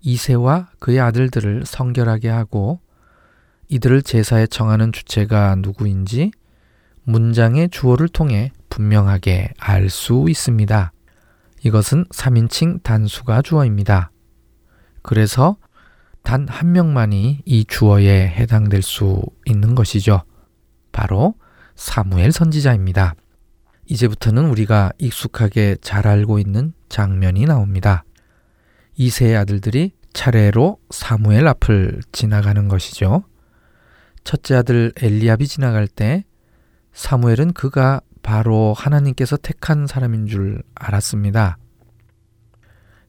이세와 0.00 0.68
그의 0.78 1.00
아들들을 1.00 1.64
성결하게 1.66 2.28
하고 2.28 2.80
이들을 3.68 4.02
제사에 4.02 4.46
정하는 4.46 4.92
주체가 4.92 5.56
누구인지 5.56 6.30
문장의 7.02 7.70
주어를 7.70 8.08
통해 8.08 8.52
분명하게 8.68 9.52
알 9.58 9.88
수 9.88 10.26
있습니다. 10.28 10.92
이것은 11.62 12.04
3인칭 12.06 12.82
단수가 12.82 13.42
주어입니다. 13.42 14.10
그래서 15.02 15.56
단 16.22 16.46
한 16.48 16.72
명만이 16.72 17.42
이 17.44 17.64
주어에 17.64 18.28
해당될 18.28 18.82
수 18.82 19.22
있는 19.44 19.74
것이죠. 19.74 20.22
바로 20.92 21.34
사무엘 21.76 22.32
선지자입니다. 22.32 23.14
이제부터는 23.86 24.48
우리가 24.48 24.92
익숙하게 24.98 25.76
잘 25.80 26.08
알고 26.08 26.38
있는 26.38 26.72
장면이 26.88 27.44
나옵니다. 27.44 28.04
이세의 28.96 29.36
아들들이 29.36 29.92
차례로 30.12 30.78
사무엘 30.90 31.46
앞을 31.46 32.00
지나가는 32.10 32.68
것이죠. 32.68 33.24
첫째 34.24 34.56
아들 34.56 34.92
엘리압이 35.00 35.46
지나갈 35.46 35.86
때 35.86 36.24
사무엘은 36.94 37.52
그가 37.52 38.00
바로 38.22 38.74
하나님께서 38.76 39.36
택한 39.36 39.86
사람인 39.86 40.26
줄 40.26 40.62
알았습니다. 40.74 41.58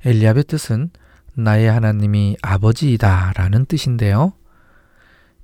엘리압의 0.06 0.44
뜻은 0.44 0.92
나의 1.34 1.72
하나님이 1.72 2.38
아버지이다 2.42 3.34
라는 3.36 3.66
뜻인데요. 3.66 4.34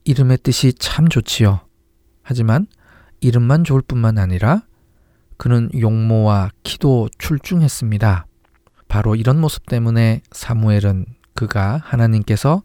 이름의 0.04 0.40
뜻이 0.40 0.74
참 0.74 1.08
좋지요. 1.08 1.62
하지만 2.22 2.68
이름만 3.24 3.64
좋을 3.64 3.82
뿐만 3.82 4.18
아니라 4.18 4.64
그는 5.38 5.70
용모와 5.78 6.52
키도 6.64 7.10
출중했습니다. 7.18 8.26
바로 8.88 9.16
이런 9.16 9.40
모습 9.40 9.66
때문에 9.66 10.22
사무엘은 10.32 11.06
그가 11.34 11.82
하나님께서 11.84 12.64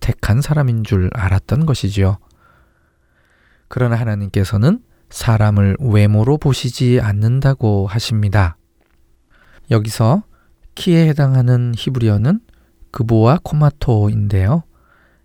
택한 0.00 0.40
사람인 0.40 0.84
줄 0.84 1.10
알았던 1.12 1.66
것이지요. 1.66 2.18
그러나 3.68 3.96
하나님께서는 3.96 4.82
사람을 5.10 5.76
외모로 5.78 6.38
보시지 6.38 7.00
않는다고 7.00 7.86
하십니다. 7.86 8.56
여기서 9.70 10.24
키에 10.74 11.08
해당하는 11.08 11.72
히브리어는 11.76 12.40
그보와 12.90 13.38
코마토인데요. 13.42 14.64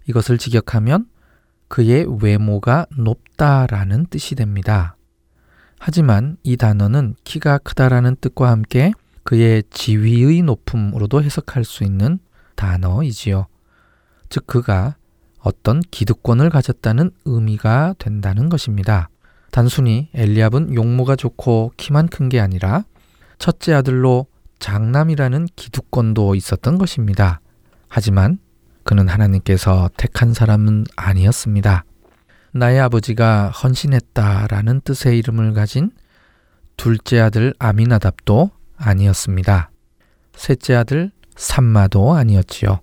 이것을 0.07 0.37
직역하면 0.37 1.07
그의 1.67 2.05
외모가 2.21 2.85
높다라는 2.97 4.07
뜻이 4.09 4.35
됩니다. 4.35 4.95
하지만 5.79 6.37
이 6.43 6.57
단어는 6.57 7.15
키가 7.23 7.59
크다라는 7.59 8.15
뜻과 8.21 8.49
함께 8.49 8.91
그의 9.23 9.63
지위의 9.69 10.41
높음으로도 10.43 11.23
해석할 11.23 11.63
수 11.63 11.83
있는 11.83 12.19
단어이지요. 12.55 13.47
즉, 14.29 14.47
그가 14.47 14.95
어떤 15.39 15.79
기득권을 15.79 16.49
가졌다는 16.49 17.11
의미가 17.25 17.95
된다는 17.99 18.49
것입니다. 18.49 19.09
단순히 19.51 20.09
엘리압은 20.13 20.73
용모가 20.73 21.15
좋고 21.15 21.73
키만 21.77 22.07
큰 22.07 22.29
게 22.29 22.39
아니라 22.39 22.83
첫째 23.37 23.73
아들로 23.73 24.27
장남이라는 24.59 25.47
기득권도 25.55 26.35
있었던 26.35 26.77
것입니다. 26.77 27.41
하지만 27.87 28.39
그는 28.85 29.09
하나님께서 29.09 29.89
택한 29.97 30.33
사람은 30.33 30.85
아니었습니다. 30.95 31.85
나의 32.53 32.79
아버지가 32.79 33.49
헌신했다라는 33.49 34.81
뜻의 34.81 35.17
이름을 35.17 35.53
가진 35.53 35.89
둘째 36.77 37.19
아들 37.19 37.55
아미나답도 37.57 38.51
아니었습니다. 38.77 39.71
셋째 40.35 40.75
아들 40.75 41.11
산마도 41.35 42.13
아니었지요. 42.13 42.79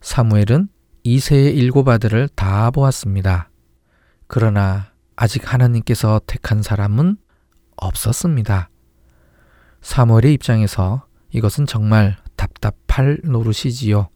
사무엘은 0.00 0.68
이세의 1.04 1.56
일곱 1.56 1.88
아들을 1.88 2.28
다 2.34 2.70
보았습니다. 2.70 3.50
그러나 4.26 4.92
아직 5.14 5.52
하나님께서 5.52 6.22
택한 6.26 6.62
사람은 6.62 7.18
없었습니다. 7.76 8.70
사무엘의 9.82 10.32
입장에서 10.32 11.04
이것은 11.32 11.66
정말 11.66 12.16
답답할 12.36 13.18
노릇이지요. 13.24 14.08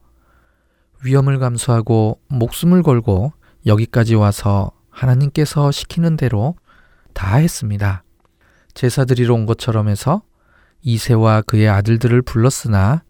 위험을 1.03 1.39
감수하고 1.39 2.19
목숨을 2.27 2.83
걸고 2.83 3.33
여기까지 3.65 4.15
와서 4.15 4.71
하나님께서 4.89 5.71
시키는 5.71 6.17
대로 6.17 6.55
다 7.13 7.37
했습니다. 7.37 8.03
제사 8.73 9.05
드리러 9.05 9.33
온 9.33 9.45
것처럼 9.45 9.89
해서 9.89 10.21
이세와 10.81 11.41
그의 11.41 11.67
아들들을 11.67 12.21
불렀으나 12.21 13.03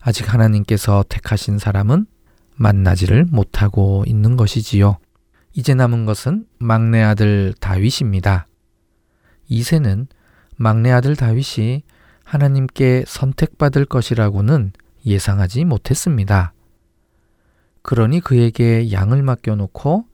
아직 0.00 0.32
하나님께서 0.32 1.04
택하신 1.08 1.58
사람은 1.58 2.06
만나지를 2.56 3.26
못하고 3.26 4.04
있는 4.06 4.36
것이지요. 4.36 4.98
이제 5.52 5.74
남은 5.74 6.06
것은 6.06 6.46
막내 6.58 7.02
아들 7.02 7.54
다윗입니다. 7.60 8.46
이세는 9.48 10.08
막내 10.56 10.90
아들 10.90 11.16
다윗이 11.16 11.82
하나님께 12.24 13.04
선택받을 13.06 13.84
것이라고는 13.84 14.72
예상하지 15.06 15.64
못했습니다. 15.64 16.52
그러니 17.86 18.18
그에게 18.18 18.90
양을 18.90 19.22
맡겨놓고 19.22 20.06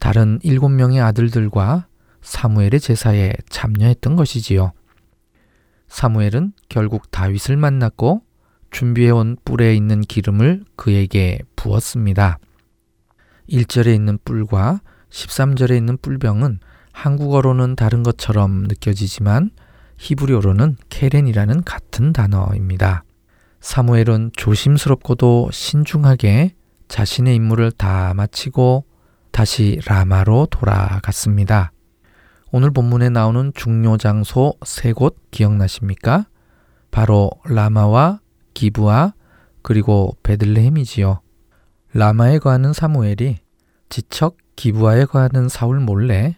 다른 0.00 0.40
일곱 0.42 0.70
명의 0.70 1.00
아들들과 1.00 1.86
사무엘의 2.22 2.80
제사에 2.80 3.32
참여했던 3.48 4.16
것이지요. 4.16 4.72
사무엘은 5.86 6.54
결국 6.68 7.12
다윗을 7.12 7.56
만났고 7.56 8.22
준비해온 8.72 9.36
뿔에 9.44 9.76
있는 9.76 10.00
기름을 10.00 10.64
그에게 10.74 11.38
부었습니다. 11.54 12.40
1절에 13.48 13.94
있는 13.94 14.18
뿔과 14.24 14.80
13절에 15.10 15.76
있는 15.76 15.98
뿔병은 15.98 16.58
한국어로는 16.90 17.76
다른 17.76 18.02
것처럼 18.02 18.64
느껴지지만 18.64 19.52
히브리어로는 19.98 20.78
케렌이라는 20.88 21.62
같은 21.62 22.12
단어입니다. 22.12 23.04
사무엘은 23.60 24.32
조심스럽고도 24.34 25.50
신중하게 25.52 26.56
자신의 26.90 27.36
임무를 27.36 27.70
다 27.70 28.12
마치고 28.14 28.84
다시 29.30 29.78
라마로 29.86 30.48
돌아갔습니다. 30.50 31.70
오늘 32.50 32.72
본문에 32.72 33.10
나오는 33.10 33.52
중요 33.54 33.96
장소 33.96 34.54
세 34.66 34.92
곳 34.92 35.16
기억나십니까? 35.30 36.26
바로 36.90 37.30
라마와 37.44 38.18
기부아 38.54 39.14
그리고 39.62 40.16
베들레헴이지요. 40.24 41.20
라마에 41.94 42.38
거하는 42.40 42.72
사무엘이 42.72 43.38
지척 43.88 44.36
기부아에 44.56 45.04
거하는 45.04 45.48
사울 45.48 45.78
몰래 45.78 46.36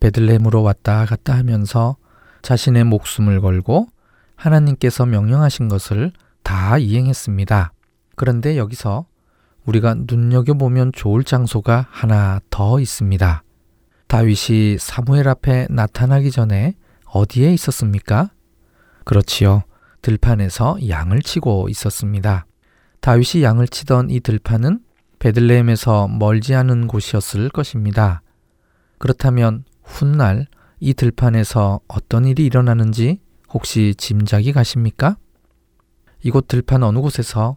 베들레헴으로 0.00 0.62
왔다 0.62 1.04
갔다 1.04 1.36
하면서 1.36 1.96
자신의 2.40 2.84
목숨을 2.84 3.42
걸고 3.42 3.86
하나님께서 4.34 5.04
명령하신 5.04 5.68
것을 5.68 6.12
다 6.42 6.78
이행했습니다. 6.78 7.74
그런데 8.16 8.56
여기서 8.56 9.04
우리가 9.66 9.94
눈여겨보면 10.06 10.92
좋을 10.92 11.24
장소가 11.24 11.86
하나 11.90 12.40
더 12.50 12.80
있습니다. 12.80 13.42
다윗이 14.08 14.78
사무엘 14.78 15.28
앞에 15.28 15.66
나타나기 15.70 16.30
전에 16.30 16.74
어디에 17.04 17.52
있었습니까? 17.54 18.30
그렇지요. 19.04 19.62
들판에서 20.02 20.78
양을 20.88 21.20
치고 21.20 21.68
있었습니다. 21.68 22.46
다윗이 23.00 23.42
양을 23.42 23.68
치던 23.68 24.10
이 24.10 24.20
들판은 24.20 24.80
베들레헴에서 25.18 26.08
멀지 26.08 26.54
않은 26.54 26.86
곳이었을 26.86 27.50
것입니다. 27.50 28.22
그렇다면 28.98 29.64
훗날 29.82 30.46
이 30.78 30.94
들판에서 30.94 31.80
어떤 31.88 32.24
일이 32.24 32.46
일어나는지 32.46 33.20
혹시 33.52 33.94
짐작이 33.96 34.52
가십니까? 34.52 35.16
이곳 36.22 36.48
들판 36.48 36.82
어느 36.82 36.98
곳에서 37.00 37.56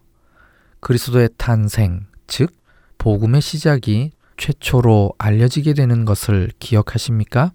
그리스도의 0.84 1.30
탄생, 1.38 2.06
즉 2.28 2.54
복음의 2.98 3.42
시작이 3.42 4.12
최초로 4.36 5.14
알려지게 5.18 5.74
되는 5.74 6.04
것을 6.04 6.52
기억하십니까? 6.60 7.54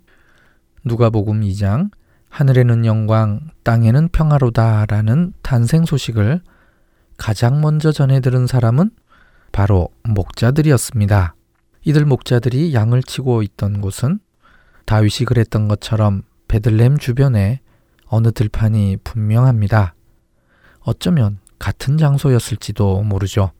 누가복음 0.84 1.42
2장 1.42 1.90
하늘에는 2.30 2.86
영광, 2.86 3.50
땅에는 3.64 4.08
평화로다라는 4.08 5.34
탄생 5.42 5.84
소식을 5.84 6.40
가장 7.18 7.60
먼저 7.60 7.92
전해 7.92 8.20
들은 8.20 8.46
사람은 8.46 8.90
바로 9.52 9.88
목자들이었습니다. 10.04 11.34
이들 11.84 12.06
목자들이 12.06 12.72
양을 12.72 13.02
치고 13.02 13.42
있던 13.42 13.82
곳은 13.82 14.20
다윗이 14.86 15.26
그랬던 15.26 15.68
것처럼 15.68 16.22
베들렘 16.48 16.96
주변에 16.96 17.60
어느 18.06 18.32
들판이 18.32 18.98
분명합니다. 19.04 19.94
어쩌면 20.80 21.38
같은 21.59 21.98
장소였을지도 21.98 23.02
모르죠. 23.02 23.52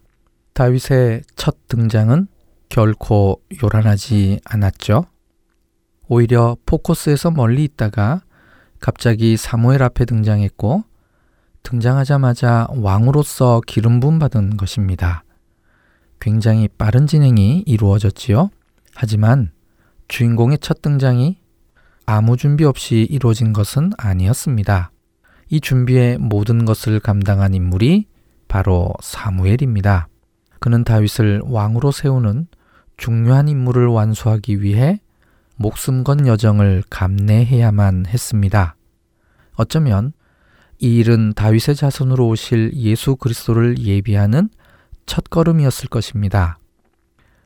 다윗의 0.55 1.23
첫 1.37 1.69
등장은 1.69 2.29
결코 2.69 3.43
요란하지 3.63 4.41
않았죠. 4.45 5.07
오히려 6.09 6.57
포커스에서 6.67 7.31
멀리 7.31 7.65
있다가 7.65 8.23
갑자기 8.81 9.37
사무엘 9.37 9.83
앞에 9.83 10.05
등장했고 10.05 10.85
등장하자마자 11.63 12.69
왕으로서 12.71 13.61
기름 13.67 14.01
부음 14.01 14.19
받은 14.19 14.57
것입니다. 14.57 15.25
굉장히 16.21 16.69
빠른 16.69 17.07
진행이 17.07 17.65
이루어졌지요. 17.67 18.51
하지만 18.95 19.53
주인공의 20.09 20.59
첫 20.61 20.83
등장이 20.83 21.39
아무 22.07 22.37
준비 22.37 22.65
없이 22.65 23.07
이루어진 23.09 23.53
것은 23.53 23.93
아니었습니다. 23.99 24.91
이 25.51 25.61
준비의 25.61 26.19
모든 26.19 26.65
것을 26.65 27.01
감당한 27.01 27.55
인물이 27.55 28.07
바로 28.49 28.93
사무엘입니다. 29.01 30.09
그는 30.61 30.85
다윗을 30.85 31.43
왕으로 31.45 31.91
세우는 31.91 32.49
중요한 32.97 33.49
임무를 33.49 33.87
완수하기 33.87 34.63
위해 34.63 35.01
목숨 35.57 36.05
건 36.05 36.27
여정을 36.27 36.83
감내해야만 36.91 38.07
했습니다. 38.07 38.77
어쩌면 39.55 40.13
이 40.79 40.99
일은 40.99 41.33
다윗의 41.35 41.75
자손으로 41.77 42.29
오실 42.29 42.73
예수 42.75 43.17
그리스도를 43.17 43.79
예비하는 43.79 44.49
첫걸음이었을 45.07 45.89
것입니다. 45.89 46.59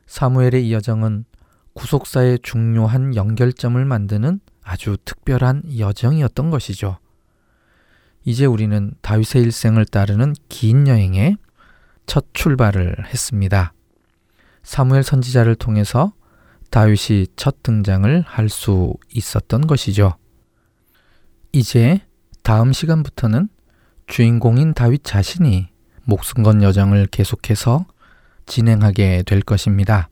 사무엘의 0.05 0.67
이 0.67 0.73
여정은 0.73 1.25
구속사의 1.73 2.39
중요한 2.43 3.15
연결점을 3.15 3.83
만드는 3.83 4.39
아주 4.61 4.97
특별한 5.05 5.79
여정이었던 5.79 6.51
것이죠. 6.51 6.97
이제 8.25 8.45
우리는 8.45 8.93
다윗의 9.01 9.43
일생을 9.43 9.85
따르는 9.85 10.33
긴 10.49 10.87
여행에 10.87 11.35
첫 12.05 12.25
출발을 12.33 13.05
했습니다. 13.07 13.73
사무엘 14.63 15.03
선지자를 15.03 15.55
통해서 15.55 16.13
다윗이 16.69 17.27
첫 17.35 17.61
등장을 17.63 18.23
할 18.25 18.49
수 18.49 18.93
있었던 19.13 19.67
것이죠. 19.67 20.15
이제 21.51 22.01
다음 22.41 22.73
시간부터는 22.73 23.49
주인공인 24.07 24.73
다윗 24.73 25.03
자신이 25.03 25.69
목숨 26.05 26.43
건 26.43 26.63
여정을 26.63 27.07
계속해서 27.07 27.85
진행하게 28.45 29.23
될 29.23 29.41
것입니다. 29.41 30.09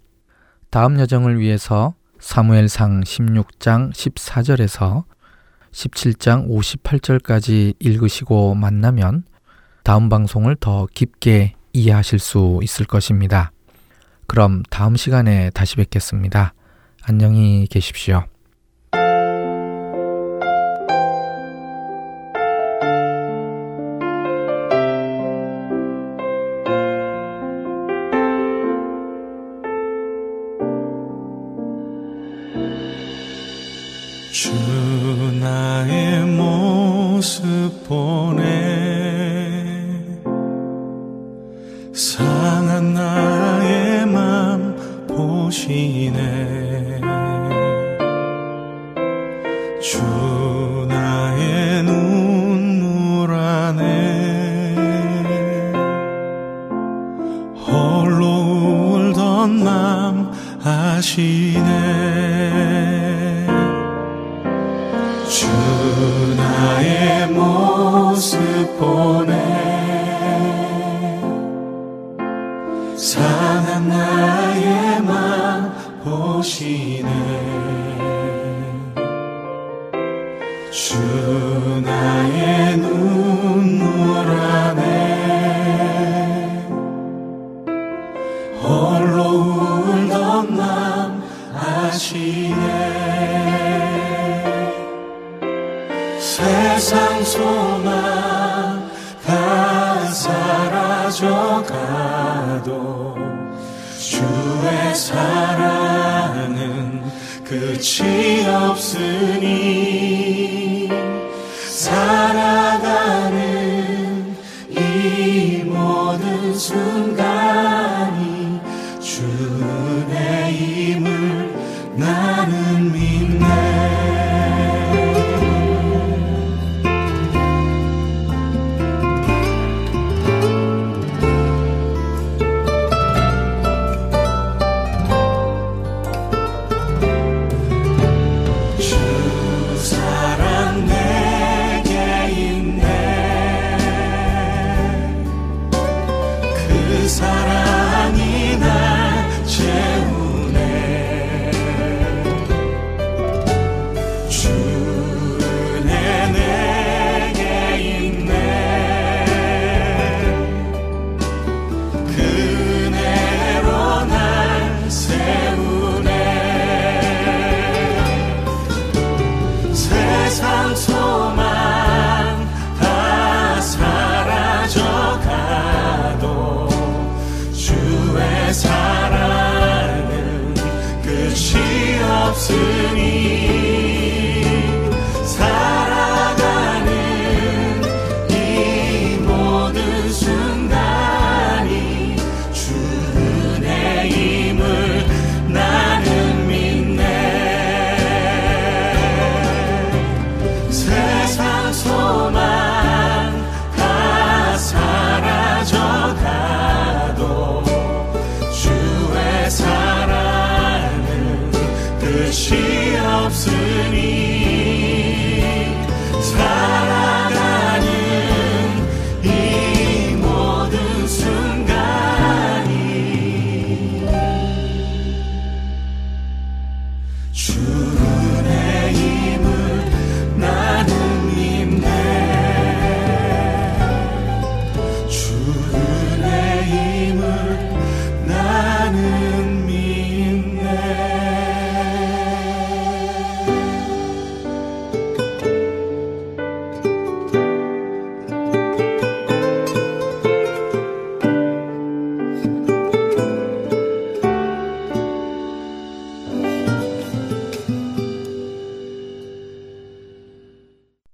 다음 0.70 1.00
여정을 1.00 1.40
위해서 1.40 1.96
사무엘상 2.20 3.02
16장 3.02 3.92
14절에서 3.92 5.04
17장 5.72 6.50
58절까지 6.50 7.76
읽으시고 7.80 8.56
만나면 8.56 9.24
다음 9.84 10.10
방송을 10.10 10.56
더 10.56 10.88
깊게 10.94 11.56
이해하실 11.74 12.20
수 12.20 12.60
있을 12.62 12.86
것입니다. 12.86 13.52
그럼 14.28 14.64
다음 14.70 14.96
시간에 14.96 15.50
다시 15.52 15.76
뵙겠습니다. 15.76 16.54
안녕히 17.04 17.68
계십시오. 17.70 18.31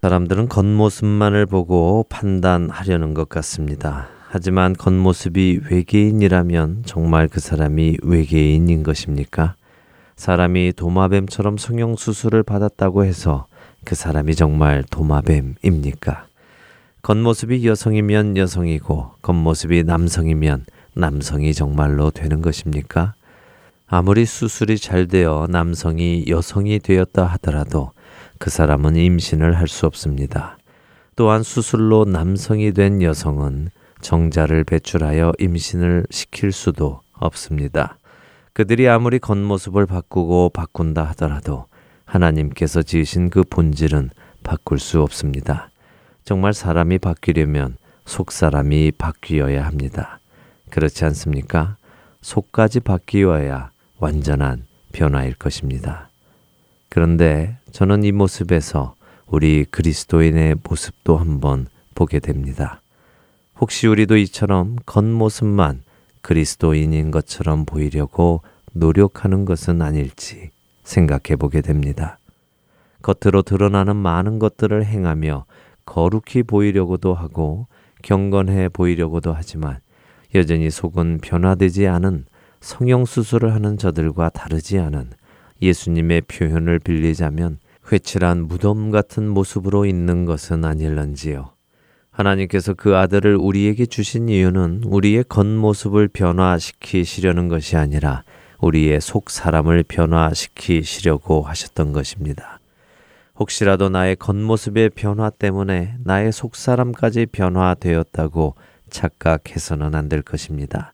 사람들은 0.07 0.47
겉모습만을 0.47 1.45
보고 1.47 2.05
판단하려는 2.07 3.13
것 3.13 3.27
같습니다. 3.27 4.07
하지만 4.29 4.71
겉모습이 4.71 5.59
외계인이라면 5.69 6.83
정말 6.85 7.27
그 7.27 7.41
사람이 7.41 7.97
외계인인 8.03 8.83
것입니까? 8.83 9.55
사람이 10.15 10.71
도마뱀처럼 10.77 11.57
성형수술을 11.57 12.43
받았다고 12.43 13.03
해서 13.03 13.47
그 13.83 13.95
사람이 13.95 14.35
정말 14.35 14.81
도마뱀입니까? 14.89 16.25
겉모습이 17.01 17.67
여성이면 17.67 18.37
여성이고 18.37 19.11
겉모습이 19.21 19.83
남성이면 19.83 20.67
남성이 20.93 21.53
정말로 21.53 22.11
되는 22.11 22.41
것입니까? 22.41 23.13
아무리 23.87 24.25
수술이 24.25 24.77
잘 24.77 25.07
되어 25.07 25.47
남성이 25.49 26.23
여성이 26.29 26.79
되었다 26.79 27.25
하더라도 27.25 27.91
그 28.39 28.49
사람은 28.49 28.95
임신을 28.95 29.57
할 29.57 29.67
수 29.67 29.85
없습니다. 29.85 30.57
또한 31.15 31.43
수술로 31.43 32.05
남성이 32.05 32.71
된 32.71 33.01
여성은 33.01 33.69
정자를 34.01 34.63
배출하여 34.63 35.33
임신을 35.39 36.05
시킬 36.11 36.51
수도 36.51 37.01
없습니다. 37.13 37.97
그들이 38.53 38.87
아무리 38.87 39.19
겉모습을 39.19 39.85
바꾸고 39.85 40.49
바꾼다 40.49 41.03
하더라도 41.03 41.65
하나님께서 42.05 42.83
지으신 42.83 43.29
그 43.29 43.43
본질은 43.43 44.11
바꿀 44.43 44.79
수 44.79 45.01
없습니다. 45.01 45.69
정말 46.23 46.53
사람이 46.53 46.99
바뀌려면 46.99 47.77
속 48.05 48.31
사람이 48.31 48.93
바뀌어야 48.97 49.65
합니다. 49.65 50.19
그렇지 50.69 51.05
않습니까? 51.05 51.77
속까지 52.21 52.81
바뀌어야 52.81 53.71
완전한 53.99 54.65
변화일 54.91 55.33
것입니다. 55.35 56.06
그런데 56.97 57.59
저는 57.71 58.01
이 58.03 58.11
모습에서 58.11 58.95
우리 59.27 59.65
그리스도인의 59.65 60.55
모습도 60.67 61.15
한번 61.15 61.67
보게 61.93 62.17
됩니다. 62.17 62.81
혹시 63.59 63.85
우리도 63.85 64.17
이처럼 64.17 64.77
겉모습만 64.87 65.83
그리스도인인 66.23 67.11
것처럼 67.11 67.65
보이려고 67.65 68.41
노력하는 68.73 69.45
것은 69.45 69.83
아닐지 69.83 70.49
생각해 70.85 71.35
보게 71.37 71.61
됩니다. 71.61 72.17
겉으로 73.03 73.43
드러나는 73.43 73.95
많은 73.95 74.39
것들을 74.39 74.83
행하며 74.83 75.45
거룩히 75.85 76.41
보이려고도 76.41 77.13
하고 77.13 77.67
경건해 78.01 78.69
보이려고도 78.69 79.33
하지만 79.33 79.81
여전히 80.33 80.71
속은 80.71 81.19
변화되지 81.21 81.85
않은 81.85 82.25
성형수술을 82.61 83.53
하는 83.53 83.77
저들과 83.77 84.29
다르지 84.29 84.79
않은 84.79 85.11
예수님의 85.61 86.21
표현을 86.21 86.79
빌리자면 86.79 87.59
회칠한 87.91 88.47
무덤 88.47 88.91
같은 88.91 89.27
모습으로 89.27 89.85
있는 89.85 90.25
것은 90.25 90.65
아닐런지요. 90.65 91.51
하나님께서 92.11 92.73
그 92.73 92.97
아들을 92.97 93.35
우리에게 93.35 93.85
주신 93.85 94.27
이유는 94.27 94.83
우리의 94.85 95.23
겉모습을 95.29 96.07
변화시키시려는 96.09 97.47
것이 97.47 97.77
아니라 97.77 98.23
우리의 98.59 98.99
속 99.01 99.29
사람을 99.29 99.83
변화시키시려고 99.87 101.43
하셨던 101.43 101.93
것입니다. 101.93 102.59
혹시라도 103.39 103.89
나의 103.89 104.15
겉모습의 104.15 104.89
변화 104.95 105.29
때문에 105.29 105.95
나의 106.03 106.31
속 106.31 106.55
사람까지 106.55 107.27
변화되었다고 107.27 108.55
착각해서는 108.89 109.93
안 109.93 110.09
될 110.09 110.23
것입니다. 110.23 110.93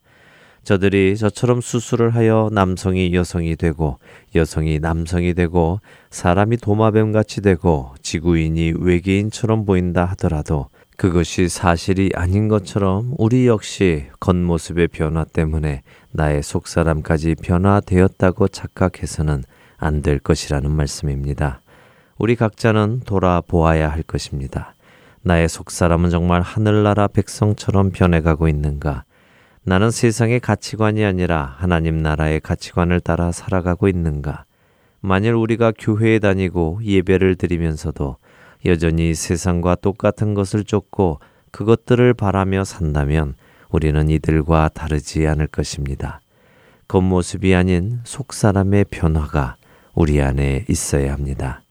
저들이 0.64 1.18
저처럼 1.18 1.60
수술을 1.60 2.16
하여 2.16 2.50
남성이 2.52 3.14
여성이 3.14 3.56
되고 3.58 4.00
여성이 4.34 4.80
남성이 4.80 5.34
되고 5.34 5.82
사람이 6.10 6.58
도마뱀 6.58 7.12
같이 7.12 7.42
되고 7.42 7.94
지구인이 8.02 8.74
외계인처럼 8.80 9.66
보인다 9.66 10.06
하더라도 10.12 10.68
그것이 10.96 11.50
사실이 11.50 12.12
아닌 12.16 12.48
것처럼 12.48 13.14
우리 13.18 13.48
역시 13.48 14.06
겉모습의 14.20 14.88
변화 14.90 15.26
때문에 15.26 15.82
나의 16.12 16.44
속사람까지 16.44 17.36
변화되었다고 17.44 18.48
착각해서는 18.48 19.44
안 19.78 20.02
될 20.02 20.20
것이라는 20.20 20.72
말씀입니다. 20.72 21.62
우리 22.18 22.38
각자는 22.38 23.02
돌아보아야 23.06 23.90
할 23.90 24.02
것입니다. 24.04 24.76
나의 25.24 25.50
속사람은 25.50 26.10
정말 26.10 26.42
하늘나라 26.42 27.08
백성처럼 27.08 27.92
변해가고 27.92 28.48
있는가? 28.48 29.04
나는 29.66 29.92
세상의 29.92 30.42
가치관이 30.42 31.06
아니라 31.06 31.56
하나님 31.58 31.98
나라의 32.02 32.42
가치관을 32.42 33.00
따라 33.00 33.32
살아가고 33.32 33.88
있는가? 33.88 34.44
만일 35.00 35.34
우리가 35.36 35.72
교회에 35.78 36.20
다니고 36.20 36.82
예배를 36.84 37.36
드리면서도 37.36 38.18
여전히 38.66 39.14
세상과 39.14 39.76
똑같은 39.76 40.34
것을 40.34 40.66
쫓고 40.66 41.20
그것들을 41.52 42.14
바라며 42.14 42.66
산다면 42.66 43.36
우리는 43.70 44.10
이들과 44.10 44.70
다르지 44.74 45.26
않을 45.28 45.48
것입니다. 45.48 46.20
겉모습이 46.90 47.56
아닌 47.56 48.02
속사람의 48.04 48.86
변화가 48.92 49.56
우리 49.96 50.22
안에 50.22 50.66
있어야 50.68 51.14
합니다. 51.14 51.62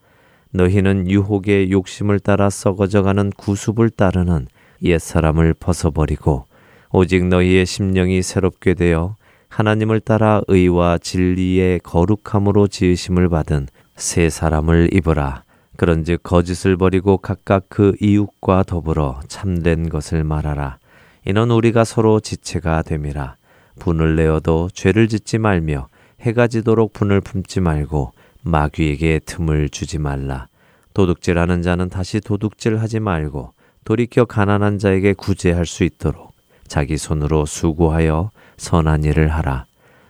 너희는 0.53 1.11
유혹의 1.11 1.71
욕심을 1.71 2.21
따라 2.21 2.49
썩어져가는 2.49 3.31
구습을 3.37 3.91
따르는 3.91 4.49
옛사람을 4.83 5.55
벗어버리고 5.55 6.47
오직 6.95 7.25
너희의 7.27 7.65
심령이 7.65 8.21
새롭게 8.21 8.75
되어 8.75 9.17
하나님을 9.49 10.01
따라 10.01 10.43
의와 10.49 10.99
진리의 10.99 11.81
거룩함으로 11.81 12.69
지으심을 12.69 13.31
받은 13.31 13.69
새 13.97 14.29
사람을 14.29 14.91
입으라. 14.93 15.45
그런즉 15.79 16.23
거짓을 16.23 16.77
버리고 16.77 17.17
각각 17.17 17.65
그 17.71 17.95
이웃과 17.99 18.65
더불어 18.65 19.21
참된 19.29 19.89
것을 19.89 20.23
말하라. 20.23 20.79
이는 21.27 21.51
우리가 21.51 21.85
서로 21.85 22.21
지체가 22.21 22.83
됨이라. 22.83 23.37
분을 23.79 24.17
내어도 24.17 24.69
죄를 24.75 25.09
짓지 25.09 25.39
말며 25.39 25.89
해가 26.21 26.47
지도록 26.47 26.93
분을 26.93 27.23
품지 27.23 27.61
말고 27.61 28.13
마귀에게 28.43 29.21
틈을 29.25 29.71
주지 29.71 29.99
말라. 29.99 30.49
도둑질하는 30.93 31.63
자는 31.63 31.89
다시 31.89 32.21
도둑질하지 32.21 33.01
말고 33.01 33.55
돌이켜 33.85 34.27
가난한 34.27 34.79
자에게 34.79 35.15
구제할 35.15 35.65
수 35.65 35.85
있도록 35.85 36.32
자기 36.73 36.97
손으로 36.97 37.45
수고하여 37.45 38.31
선한 38.57 39.05
일을 39.05 39.29
하라. 39.29 39.67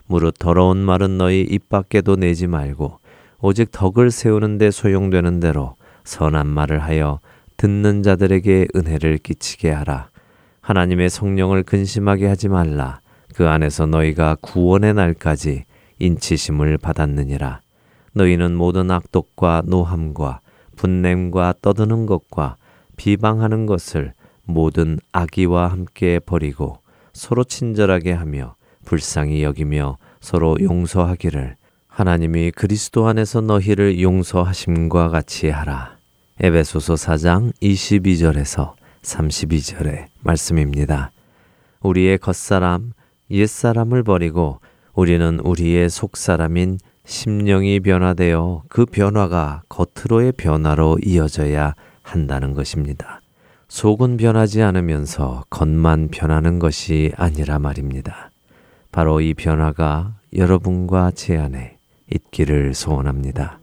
무릇 0.06 0.36
더러운 0.38 0.76
말은 0.76 1.18
너희 1.18 1.40
입 1.40 1.68
밖에도 1.68 2.14
내지 2.14 2.46
말고 2.46 3.00
오직 3.40 3.72
덕을 3.72 4.12
세우는 4.12 4.58
데 4.58 4.70
소용되는 4.70 5.40
대로 5.40 5.74
선한 6.04 6.46
말을 6.46 6.78
하여 6.78 7.18
듣는 7.56 8.04
자들에게 8.04 8.68
은혜를 8.76 9.18
끼치게 9.18 9.72
하라. 9.72 10.10
하나님의 10.60 11.10
성령을 11.10 11.64
근심하게 11.64 12.28
하지 12.28 12.48
말라. 12.48 13.00
그 13.34 13.48
안에서 13.48 13.86
너희가 13.86 14.36
구원의 14.40 14.94
날까지 14.94 15.64
인치심을 15.98 16.78
받았느니라. 16.78 17.60
너희는 18.12 18.54
모든 18.54 18.92
악독과 18.92 19.62
노함과 19.66 20.38
분냄과 20.76 21.54
떠드는 21.60 22.06
것과 22.06 22.54
비방하는 22.96 23.66
것을 23.66 24.12
모든 24.44 24.98
악의와 25.12 25.68
함께 25.68 26.18
버리고 26.18 26.78
서로 27.12 27.44
친절하게 27.44 28.12
하며 28.12 28.54
불쌍히 28.84 29.42
여기며 29.42 29.98
서로 30.20 30.56
용서하기를 30.60 31.56
하나님이 31.88 32.52
그리스도 32.52 33.06
안에서 33.06 33.40
너희를 33.40 34.00
용서하심과 34.00 35.08
같이 35.08 35.50
하라. 35.50 35.96
에베소서 36.40 36.94
4장 36.94 37.52
22절에서 37.62 38.72
32절의 39.02 40.06
말씀입니다. 40.20 41.10
우리의 41.80 42.18
겉사람, 42.18 42.92
옛사람을 43.30 44.02
버리고 44.02 44.60
우리는 44.94 45.40
우리의 45.40 45.90
속사람인 45.90 46.78
심령이 47.04 47.80
변화되어 47.80 48.64
그 48.68 48.86
변화가 48.86 49.62
겉으로의 49.68 50.32
변화로 50.32 50.98
이어져야 51.02 51.74
한다는 52.02 52.54
것입니다. 52.54 53.21
속은 53.72 54.18
변하지 54.18 54.60
않으면서 54.60 55.44
겉만 55.48 56.08
변하는 56.08 56.58
것이 56.58 57.10
아니라 57.16 57.58
말입니다. 57.58 58.30
바로 58.92 59.22
이 59.22 59.32
변화가 59.32 60.16
여러분과 60.36 61.12
제 61.12 61.38
안에 61.38 61.78
있기를 62.12 62.74
소원합니다. 62.74 63.60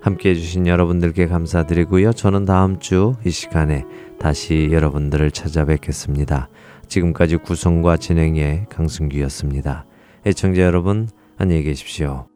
함께 0.00 0.30
해주신 0.30 0.66
여러분들께 0.66 1.26
감사드리고요. 1.26 2.14
저는 2.14 2.46
다음 2.46 2.78
주 2.78 3.14
이 3.26 3.30
시간에 3.30 3.84
다시 4.18 4.70
여러분들을 4.72 5.30
찾아뵙겠습니다. 5.30 6.48
지금까지 6.88 7.36
구성과 7.36 7.98
진행의 7.98 8.68
강승규였습니다. 8.70 9.84
애청자 10.24 10.62
여러분, 10.62 11.10
안녕히 11.36 11.62
계십시오. 11.62 12.31